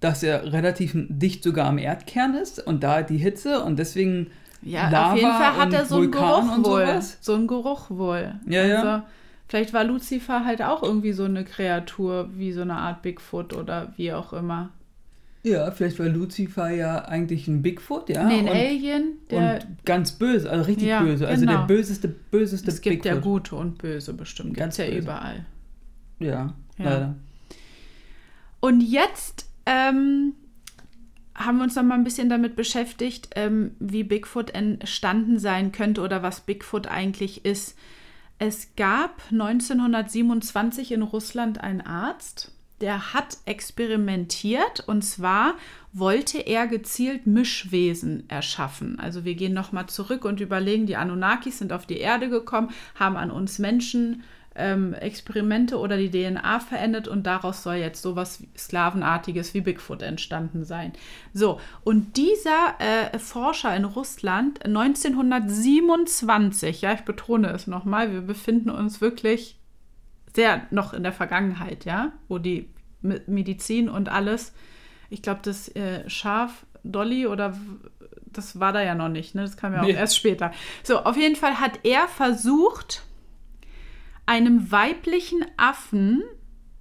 [0.00, 4.30] dass er relativ dicht sogar am Erdkern ist und da die Hitze und deswegen
[4.62, 7.00] Ja, Lava auf jeden Fall hat er so einen Geruch und wohl.
[7.20, 8.34] So einen Geruch wohl.
[8.46, 8.82] Ja, ja.
[8.82, 9.04] also,
[9.46, 13.92] Vielleicht war Lucifer halt auch irgendwie so eine Kreatur, wie so eine Art Bigfoot oder
[13.96, 14.70] wie auch immer.
[15.44, 18.24] Ja, vielleicht war Lucifer ja eigentlich ein Bigfoot, ja.
[18.26, 19.54] nee, ein und, Alien, der.
[19.54, 21.28] und ganz böse, also richtig Ja, böse.
[21.28, 21.66] Also der genau.
[21.66, 23.14] böseste, böseste es gibt Bigfoot.
[23.14, 24.54] ja gute und böse bestimmt.
[24.56, 24.98] Ganz Ganz ja böse.
[24.98, 25.46] überall.
[26.18, 26.84] Ja, Ja.
[26.84, 27.14] leider.
[28.60, 30.32] Und jetzt ähm,
[31.34, 36.00] haben wir uns noch mal ein bisschen damit beschäftigt, ähm, wie Bigfoot entstanden sein könnte
[36.00, 37.76] oder was Bigfoot eigentlich ist.
[38.38, 45.54] Es gab 1927 in Russland einen Arzt, der hat experimentiert und zwar
[45.92, 48.98] wollte er gezielt Mischwesen erschaffen.
[48.98, 52.70] Also wir gehen noch mal zurück und überlegen, die Anunnakis sind auf die Erde gekommen,
[52.96, 54.24] haben an uns Menschen
[54.56, 60.64] ähm, Experimente oder die DNA verändert und daraus soll jetzt sowas Sklavenartiges wie Bigfoot entstanden
[60.64, 60.92] sein.
[61.32, 68.70] So, und dieser äh, Forscher in Russland 1927, ja, ich betone es nochmal, wir befinden
[68.70, 69.56] uns wirklich
[70.34, 72.68] sehr noch in der Vergangenheit, ja, wo die
[73.02, 74.52] Me- Medizin und alles,
[75.10, 77.56] ich glaube, das äh, Schaf Dolly oder
[78.26, 79.42] das war da ja noch nicht, ne?
[79.42, 79.92] Das kam ja auch Nee.
[79.92, 80.52] erst später.
[80.82, 83.02] So, auf jeden Fall hat er versucht,
[84.26, 86.22] einem weiblichen Affen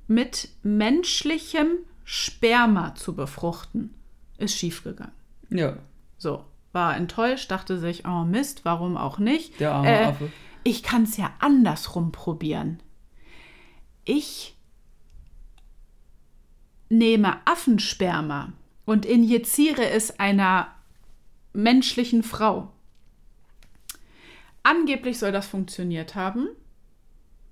[0.07, 1.67] mit menschlichem
[2.03, 3.93] Sperma zu befruchten.
[4.37, 5.13] Ist schiefgegangen.
[5.49, 5.77] Ja,
[6.17, 9.59] So, war enttäuscht, dachte sich, oh Mist, warum auch nicht?
[9.59, 10.31] der arme Äh, Affe.
[10.63, 12.79] Ich kann es ja andersrum probieren.
[14.05, 14.55] Ich
[16.89, 18.53] nehme Affensperma
[18.85, 20.67] und injiziere es einer
[21.53, 22.71] menschlichen Frau.
[24.63, 26.47] Angeblich soll das funktioniert haben.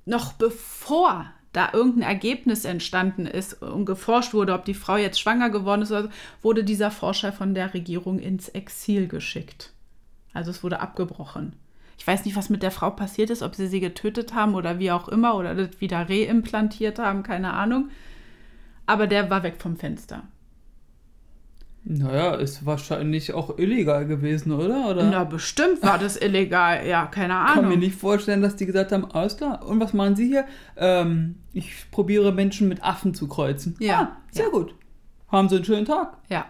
[0.05, 5.49] Noch bevor da irgendein Ergebnis entstanden ist und geforscht wurde, ob die Frau jetzt schwanger
[5.49, 5.93] geworden ist,
[6.41, 9.73] wurde dieser Forscher von der Regierung ins Exil geschickt.
[10.33, 11.53] Also es wurde abgebrochen.
[12.01, 14.79] Ich weiß nicht, was mit der Frau passiert ist, ob sie sie getötet haben oder
[14.79, 17.89] wie auch immer oder das wieder reimplantiert haben, keine Ahnung.
[18.87, 20.23] Aber der war weg vom Fenster.
[21.83, 24.89] Naja, ist wahrscheinlich auch illegal gewesen, oder?
[24.89, 25.03] oder?
[25.11, 26.87] Na, bestimmt war das illegal.
[26.87, 27.79] Ja, keine Ich kann mir Ahnung.
[27.79, 29.63] nicht vorstellen, dass die gesagt haben, alles klar.
[29.67, 30.45] Und was machen Sie hier?
[30.77, 33.75] Ähm, ich probiere Menschen mit Affen zu kreuzen.
[33.79, 34.49] Ja, Ah, sehr ja.
[34.51, 34.73] gut.
[35.27, 36.17] Haben Sie einen schönen Tag.
[36.29, 36.47] Ja.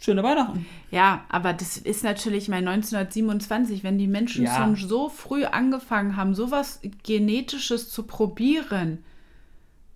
[0.00, 0.66] Schöne Weihnachten.
[0.90, 4.56] Ja, aber das ist natürlich mein 1927, wenn die Menschen Ja.
[4.56, 9.04] schon so früh angefangen haben, sowas Genetisches zu probieren.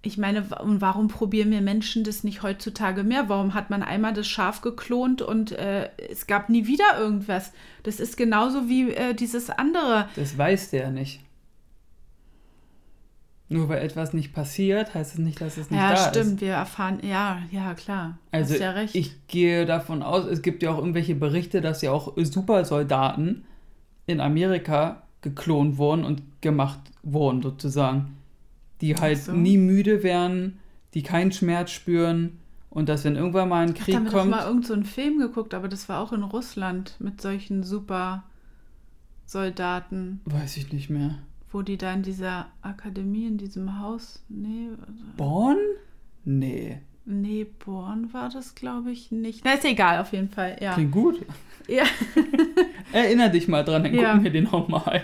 [0.03, 3.29] Ich meine, und warum probieren wir Menschen das nicht heutzutage mehr?
[3.29, 7.53] Warum hat man einmal das Schaf geklont und äh, es gab nie wieder irgendwas?
[7.83, 10.09] Das ist genauso wie äh, dieses andere.
[10.15, 11.21] Das weiß der nicht.
[13.49, 16.41] Nur weil etwas nicht passiert, heißt es nicht, dass es nicht ja, da stimmt, ist.
[16.41, 18.19] wir erfahren, ja, ja, klar.
[18.33, 18.95] Also Hast ja recht.
[18.97, 23.45] ich gehe davon aus, es gibt ja auch irgendwelche Berichte, dass ja auch Supersoldaten
[24.07, 28.17] in Amerika geklont wurden und gemacht wurden, sozusagen.
[28.81, 29.33] Die halt so.
[29.33, 30.59] nie müde werden,
[30.95, 34.31] die keinen Schmerz spüren und dass wenn irgendwann mal ein ich Krieg habe doch kommt.
[34.31, 38.25] mal irgend so einen Film geguckt, aber das war auch in Russland mit solchen super
[39.25, 40.21] Soldaten.
[40.25, 41.17] Weiß ich nicht mehr.
[41.53, 45.59] Wo die da in dieser Akademie, in diesem Haus, nee, also, Born?
[46.25, 46.81] Nee.
[47.05, 49.45] nee, Born war das, glaube ich, nicht.
[49.45, 50.75] Na, ist egal, auf jeden Fall, ja.
[50.75, 51.25] Klingt gut.
[51.69, 51.85] Ja,
[52.93, 54.09] Erinner dich mal dran, dann Ja.
[54.11, 55.03] gucken wir den nochmal.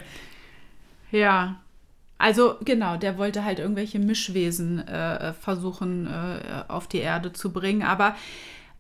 [1.10, 1.56] ja.
[2.18, 7.82] Also, genau, der wollte halt irgendwelche Mischwesen äh, versuchen, äh, auf die Erde zu bringen.
[7.82, 8.14] Aber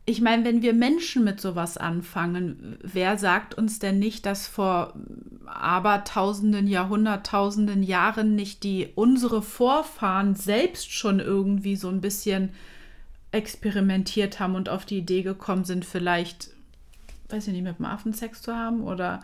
[0.04, 4.94] ich meine, wenn wir Menschen mit sowas anfangen, wer sagt uns denn nicht, dass vor
[5.46, 12.50] abertausenden, Jahrhunderttausenden Jahren nicht die unsere Vorfahren selbst schon irgendwie so ein bisschen
[13.30, 16.50] experimentiert haben und auf die Idee gekommen sind, vielleicht,
[17.28, 19.20] weiß ich nicht, mit dem Affen Sex zu haben oder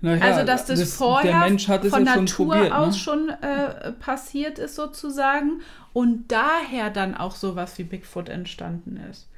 [0.00, 2.98] Naja, also dass das, vorher hat es von Natur probiert, aus ne?
[2.98, 5.60] schon äh, passiert ist sozusagen
[5.98, 9.28] und daher dann auch sowas wie Bigfoot entstanden ist.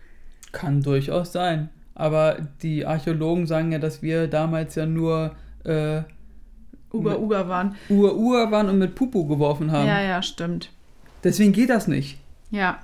[0.52, 1.70] Kann durchaus sein.
[1.94, 6.02] Aber die Archäologen sagen ja, dass wir damals ja nur äh,
[6.92, 7.76] Uga Uga waren.
[7.88, 9.86] Ur-Ur waren und mit Pupu geworfen haben.
[9.88, 10.70] Ja, ja, stimmt.
[11.24, 12.18] Deswegen geht das nicht.
[12.50, 12.80] Ja,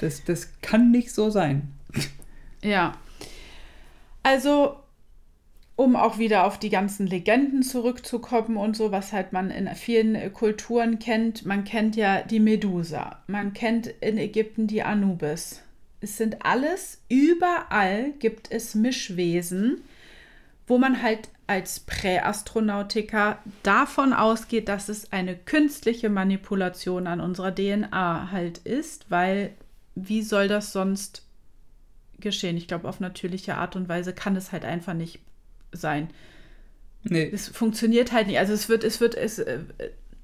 [0.00, 1.74] Das, das kann nicht so sein.
[2.62, 2.92] ja.
[4.22, 4.76] Also,
[5.76, 10.32] um auch wieder auf die ganzen Legenden zurückzukommen und so, was halt man in vielen
[10.32, 11.44] Kulturen kennt.
[11.44, 13.22] Man kennt ja die Medusa.
[13.26, 15.62] Man kennt in Ägypten die Anubis.
[16.00, 19.82] Es sind alles, überall gibt es Mischwesen,
[20.66, 28.30] wo man halt als Präastronautiker davon ausgeht, dass es eine künstliche Manipulation an unserer DNA
[28.30, 29.54] halt ist, weil
[29.94, 31.26] wie soll das sonst
[32.18, 32.56] geschehen?
[32.56, 35.20] Ich glaube, auf natürliche Art und Weise kann es halt einfach nicht
[35.74, 36.08] sein.
[37.04, 37.30] Nee.
[37.32, 38.38] Es funktioniert halt nicht.
[38.38, 39.58] Also es wird, es wird, es, äh,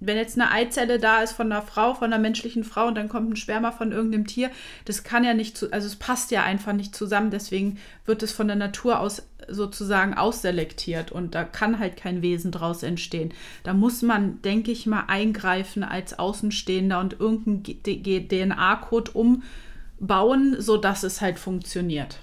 [0.00, 3.10] wenn jetzt eine Eizelle da ist von einer Frau, von einer menschlichen Frau und dann
[3.10, 4.50] kommt ein Sperma von irgendeinem Tier,
[4.86, 7.30] das kann ja nicht zu, also es passt ja einfach nicht zusammen.
[7.30, 12.50] Deswegen wird es von der Natur aus sozusagen ausselektiert und da kann halt kein Wesen
[12.50, 13.32] draus entstehen.
[13.62, 21.20] Da muss man, denke ich mal, eingreifen als Außenstehender und irgendeinen DNA-Code umbauen, sodass es
[21.20, 22.20] halt funktioniert.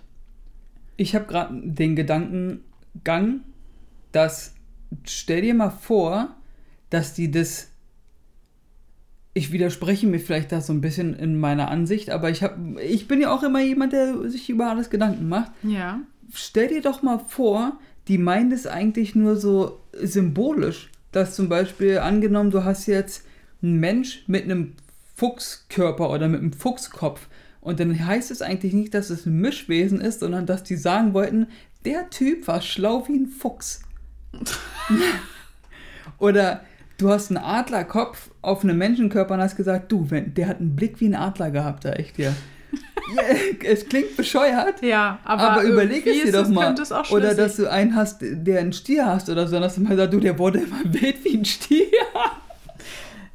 [0.95, 1.95] Ich habe gerade den
[3.03, 3.41] Gedankengang,
[4.11, 4.53] dass
[5.05, 6.35] stell dir mal vor,
[6.89, 7.69] dass die das.
[9.33, 13.07] Ich widerspreche mir vielleicht da so ein bisschen in meiner Ansicht, aber ich, hab, ich
[13.07, 15.51] bin ja auch immer jemand, der sich über alles Gedanken macht.
[15.61, 16.01] Ja.
[16.33, 17.77] Stell dir doch mal vor,
[18.07, 23.25] die meint es eigentlich nur so symbolisch, dass zum Beispiel angenommen, du hast jetzt
[23.61, 24.73] einen Mensch mit einem
[25.15, 27.27] Fuchskörper oder mit einem Fuchskopf
[27.67, 31.13] und dann heißt es eigentlich nicht, dass es ein Mischwesen ist, sondern dass die sagen
[31.13, 31.47] wollten,
[31.87, 33.81] der Typ war schlau wie ein Fuchs.
[36.19, 36.61] Oder
[36.97, 40.75] du hast einen Adlerkopf auf einem Menschenkörper und hast gesagt, du, wenn, der hat einen
[40.75, 42.33] Blick wie ein Adler gehabt, da echt, ja.
[43.15, 43.23] ja
[43.63, 46.75] es klingt bescheuert, Ja, aber, aber, überleg es dir doch mal.
[46.77, 49.95] es Oder dass du einen hast, der einen Stier hast oder so, dass du mal
[49.95, 51.87] sagst, du, der wurde immer wild wie ein Stier.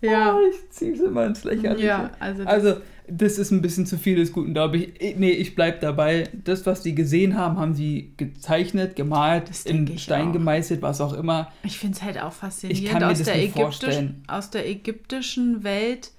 [0.02, 0.34] ja.
[0.34, 1.86] Oh, ich zieh's immer ins Lächerliche.
[1.86, 2.76] Ja, also, Also,
[3.08, 5.16] das ist ein bisschen zu viel des Guten, glaube ich.
[5.18, 6.28] Nee, ich bleib dabei.
[6.44, 10.32] Das, was die gesehen haben, haben sie gezeichnet, gemalt, in Stein auch.
[10.32, 11.50] gemeißelt, was auch immer.
[11.64, 14.22] ich finde es halt auch faszinierend Ich kann mir aus, das der vorstellen.
[14.28, 16.10] aus der ägyptischen Welt.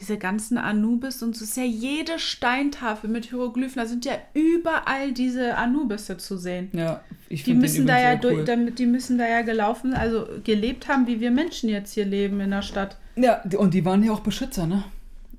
[0.00, 3.76] Diese ganzen Anubis und so ist ja jede Steintafel mit Hieroglyphen.
[3.76, 6.70] Da sind ja überall diese Anubisse zu sehen.
[6.72, 8.44] Ja, ich Die find den müssen da ja sehr durch, cool.
[8.46, 12.40] damit, die müssen da ja gelaufen, also gelebt haben, wie wir Menschen jetzt hier leben
[12.40, 12.96] in der Stadt.
[13.16, 14.82] Ja, und die waren ja auch Beschützer, ne?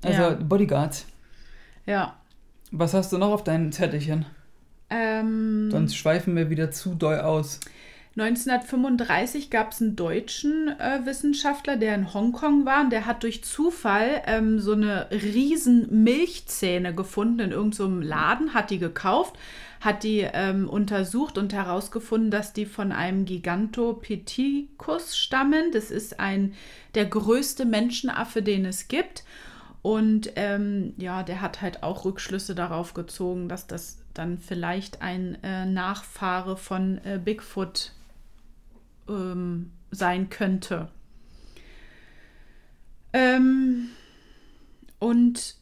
[0.04, 0.30] Also Ja.
[0.30, 1.06] Bodyguards.
[1.86, 2.16] Ja.
[2.70, 4.26] Was hast du noch auf deinen Zettelchen?
[4.90, 7.60] Ähm, Sonst schweifen wir wieder zu doll aus.
[8.16, 13.42] 1935 gab es einen deutschen äh, Wissenschaftler, der in Hongkong war und der hat durch
[13.42, 19.34] Zufall ähm, so eine riesen Milchzähne gefunden in irgendeinem Laden, hat die gekauft,
[19.80, 25.72] hat die ähm, untersucht und herausgefunden, dass die von einem Gigantopithecus stammen.
[25.72, 26.54] Das ist ein
[26.94, 29.24] der größte Menschenaffe, den es gibt.
[29.84, 35.36] Und ähm, ja, der hat halt auch Rückschlüsse darauf gezogen, dass das dann vielleicht ein
[35.42, 37.92] äh, Nachfahre von äh, Bigfoot
[39.10, 40.88] ähm, sein könnte.
[43.12, 43.90] Ähm,
[45.00, 45.56] und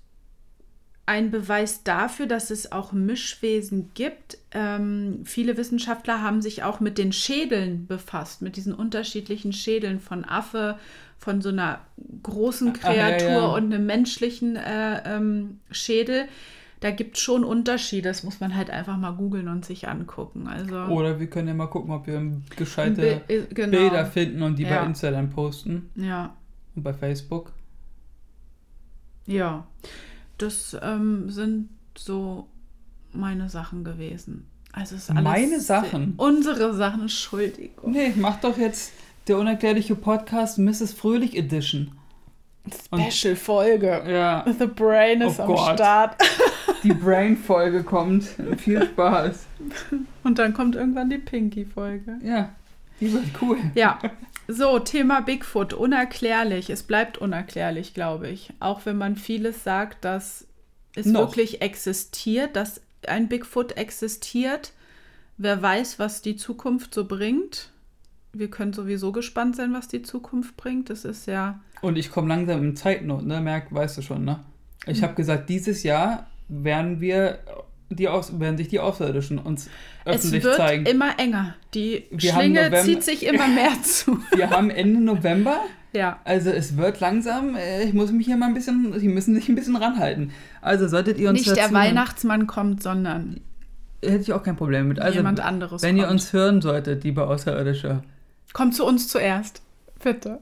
[1.05, 4.39] ein Beweis dafür, dass es auch Mischwesen gibt.
[4.53, 10.25] Ähm, viele Wissenschaftler haben sich auch mit den Schädeln befasst, mit diesen unterschiedlichen Schädeln von
[10.25, 10.79] Affe,
[11.23, 11.79] von so einer
[12.25, 13.47] großen Ach, ja, Kreatur ja.
[13.55, 16.25] und einem menschlichen äh, ähm, Schädel.
[16.81, 18.09] Da gibt es schon Unterschiede.
[18.09, 20.49] Das muss man halt einfach mal googeln und sich angucken.
[20.49, 22.21] Also Oder wir können ja mal gucken, ob wir
[22.57, 23.79] gescheite Bi- äh, genau.
[23.79, 24.81] Bilder finden und die Ja.
[24.81, 25.91] bei Insta dann posten.
[25.95, 26.35] Ja,
[26.75, 27.53] Und bei Facebook.
[29.27, 29.65] ja.
[30.39, 32.49] Das ähm, sind so
[33.13, 34.47] meine Sachen gewesen.
[34.73, 36.15] Also es ist alles Meine Sachen?
[36.17, 37.93] Unsere Sachen, Entschuldigung.
[37.93, 38.93] Nee, mach doch jetzt
[39.29, 40.93] der unerklärliche Podcast Mrs.
[40.93, 41.93] Fröhlich Edition.
[42.91, 44.05] Und- Special-Folge.
[44.09, 45.75] Ja, The Brain ist Oh am Gott.
[45.75, 46.17] Start.
[46.85, 48.25] die Brain-Folge kommt.
[48.59, 49.47] Viel Spaß.
[50.23, 52.19] Und dann kommt irgendwann die Pinky-Folge.
[52.25, 52.51] Ja,
[53.01, 53.59] die wird cool.
[53.75, 53.99] Ja,
[54.49, 56.71] so, Thema Bigfoot, unerklärlich.
[56.71, 58.51] Es bleibt unerklärlich, glaube ich.
[58.61, 60.47] Auch wenn man vieles sagt, dass
[60.95, 61.21] es Noch.
[61.21, 64.73] wirklich existiert, dass ein Bigfoot existiert.
[65.39, 67.71] Wer weiß, was die Zukunft so bringt.
[68.33, 70.89] Wir können sowieso gespannt sein, was die Zukunft bringt.
[70.91, 71.61] Das ist ja.
[71.83, 73.41] Und ich komme langsam in Zeitnot, ne?
[73.41, 74.41] Merk, weißt du schon, ne?
[74.87, 75.03] Ich Hm.
[75.05, 77.39] habe gesagt, dieses Jahr werden wir
[77.91, 79.69] die Aus werden sich die Außerirdischen uns
[80.07, 80.87] öffentlich es wird zeigen.
[80.87, 81.55] immer enger.
[81.75, 84.19] Die Wir Schlinge zieht sich immer mehr zu.
[84.35, 85.59] Wir haben Ende November,
[85.93, 86.19] Ja.
[86.25, 87.55] also es wird langsam.
[87.55, 90.31] äh, Ich muss mich hier mal ein bisschen, Sie müssen sich ein bisschen ranhalten.
[90.63, 93.43] Also solltet ihr uns Nicht der Weihnachtsmann kommt, sondern
[94.03, 94.99] hätte ich auch kein Problem mit.
[94.99, 95.83] Also jemand anderes.
[95.83, 96.13] wenn ihr kommt.
[96.13, 98.03] uns hören solltet, liebe Außerirdische,
[98.53, 99.63] Kommt zu uns zuerst.
[100.03, 100.41] Bitte.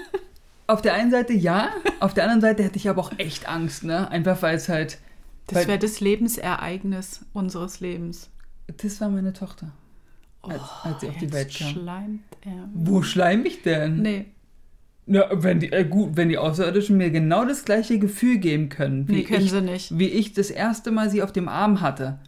[0.66, 1.70] auf der einen Seite ja,
[2.00, 4.08] auf der anderen Seite hätte ich aber auch echt Angst, ne?
[4.10, 4.98] Einfach weil es halt,
[5.46, 8.30] Das wäre das Lebensereignis unseres Lebens.
[8.82, 9.72] das war meine Tochter,
[10.42, 11.68] als, als sie auf die Welt kam.
[11.68, 12.68] schleimt er.
[12.72, 14.00] Wo schleim ich denn?
[14.00, 14.26] Nee,
[15.06, 19.06] Ja, wenn die, äh, gut, wenn die Außerirdischen mir genau das gleiche Gefühl geben können,
[19.08, 22.20] wie, nee können ich, wie ich das erste Mal sie auf dem Arm hatte,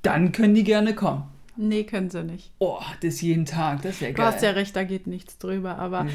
[0.00, 1.24] dann können die gerne kommen.
[1.56, 2.50] Nee, können sie nicht.
[2.58, 4.26] Oh, das jeden Tag, das wäre Du geil.
[4.26, 5.78] hast ja recht, da geht nichts drüber.
[5.78, 6.12] Aber Das-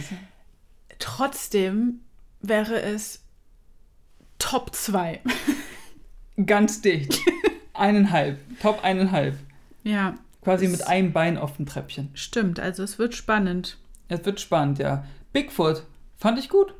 [0.99, 2.01] trotzdem
[2.41, 3.23] wäre es
[4.37, 5.21] Top 2.
[6.45, 7.19] Ganz dicht.
[7.73, 8.39] eineinhalb.
[8.61, 9.37] Top eineinhalb.
[9.83, 12.09] Ja, Quasi mit einem Bein auf dem Treppchen.
[12.13, 12.59] stimmt.
[12.59, 13.77] Also es wird spannend.
[14.07, 15.05] Es wird spannend, ja.
[15.33, 15.83] Bigfoot
[16.17, 16.73] fand ich gut.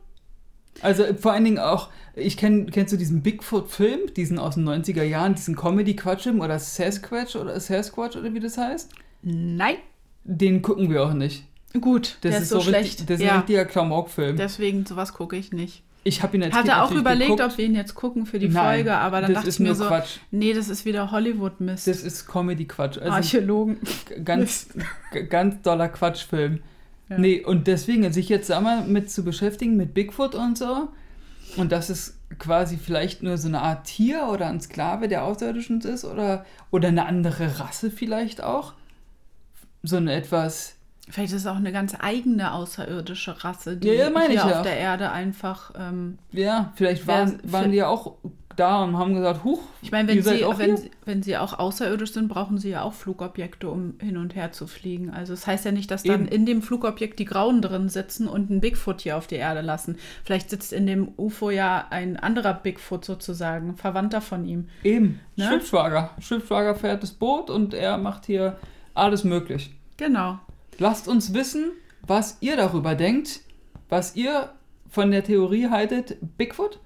[0.82, 5.04] Also vor allen Dingen auch, ich kenn, kennst du diesen Bigfoot-Film, diesen aus den 90er
[5.04, 8.90] Jahren, diesen Comedy-Quatschfilm oder Sasquatch oder Sasquatch oder wie das heißt?
[9.22, 9.76] Nein.
[10.24, 11.44] Den gucken wir auch nicht.
[11.80, 13.10] Gut, Das der ist ist so, so richtig, schlecht.
[13.10, 14.38] das ist ein ja, richtiger Klamauk-Film.
[14.38, 15.84] deswegen sowas gucke ich nicht.
[16.06, 17.52] Ich habe ihn als Hatte auch überlegt, geguckt.
[17.52, 19.60] ob wir ihn jetzt gucken für die Nein, Folge, aber dann das dachte ist ich
[19.60, 20.18] mir nur so, Quatsch.
[20.32, 21.88] nee, das ist wieder Hollywood-Mist.
[21.88, 22.98] Das ist Comedy-Quatsch.
[23.00, 23.78] Also Archäologen.
[24.24, 24.68] ganz,
[25.30, 26.62] ganz doller Quatschfilm.
[27.10, 27.18] Ja.
[27.18, 30.90] Nee, und deswegen, sich jetzt sag mal mit zu beschäftigen, mit Bigfoot und so,
[31.58, 35.82] und dass es quasi vielleicht nur so eine Art Tier oder ein Sklave der Außerirdischen
[35.82, 38.74] ist oder, oder eine andere Rasse vielleicht auch.
[39.82, 40.76] So eine etwas,
[41.10, 44.62] Vielleicht ist es auch eine ganz eigene außerirdische Rasse, die Ja, ja, hier auf ja.
[44.62, 45.72] der Erde einfach.
[45.76, 48.18] Ähm, ja, vielleicht waren, waren die ja auch
[48.56, 51.58] da und haben gesagt, huch, ich meine, wenn sie, auch wenn, sie, wenn sie auch
[51.58, 55.12] außerirdisch sind, brauchen sie ja auch Flugobjekte, um hin und her zu fliegen.
[55.12, 56.28] Also es das heißt ja nicht, dass dann Eben.
[56.28, 59.98] in dem Flugobjekt die Grauen drin sitzen und ein Bigfoot hier auf die Erde lassen.
[60.26, 64.68] Vielleicht sitzt in dem UFO ja ein anderer Bigfoot sozusagen, Verwandter von ihm.
[64.84, 65.48] Eben, Ne?
[65.48, 66.12] Schiffsschwager.
[66.20, 68.58] Schiffsschwager fährt das Boot und er macht hier
[68.94, 69.74] alles möglich.
[69.96, 70.40] Genau.
[70.78, 71.72] Lasst uns wissen,
[72.06, 73.42] was ihr darüber denkt,
[73.88, 74.50] was ihr
[74.90, 76.18] von der Theorie haltet.
[76.38, 76.80] Bigfoot?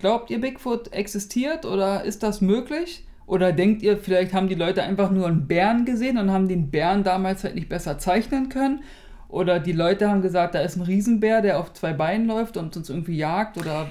[0.00, 3.04] Glaubt ihr, Bigfoot existiert oder ist das möglich?
[3.26, 6.70] Oder denkt ihr, vielleicht haben die Leute einfach nur einen Bären gesehen und haben den
[6.70, 8.82] Bären damals halt nicht besser zeichnen können?
[9.28, 12.76] Oder die Leute haben gesagt, da ist ein Riesenbär, der auf zwei Beinen läuft und
[12.76, 13.56] uns irgendwie jagt?
[13.56, 13.88] Oder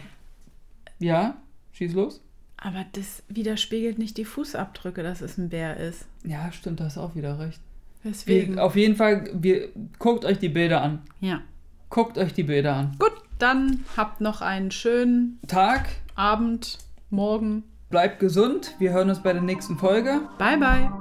[0.97, 1.37] ja,
[1.71, 2.21] schieß los.
[2.57, 6.05] Aber das widerspiegelt nicht die Fußabdrücke, dass es ein Bär ist.
[6.25, 7.61] Ja, stimmt, da hast auch wieder recht.
[8.03, 8.55] Deswegen.
[8.55, 11.03] Wir, auf jeden Fall, wir, guckt euch die Bilder an.
[11.21, 11.41] Ja.
[11.89, 12.95] Guckt euch die Bilder an.
[12.99, 16.77] Gut, dann habt noch einen schönen Tag, Abend,
[17.09, 17.63] Morgen.
[17.89, 18.75] bleibt gesund.
[18.79, 20.21] Wir hören uns bei der nächsten Folge.
[20.37, 20.91] Bye, bye.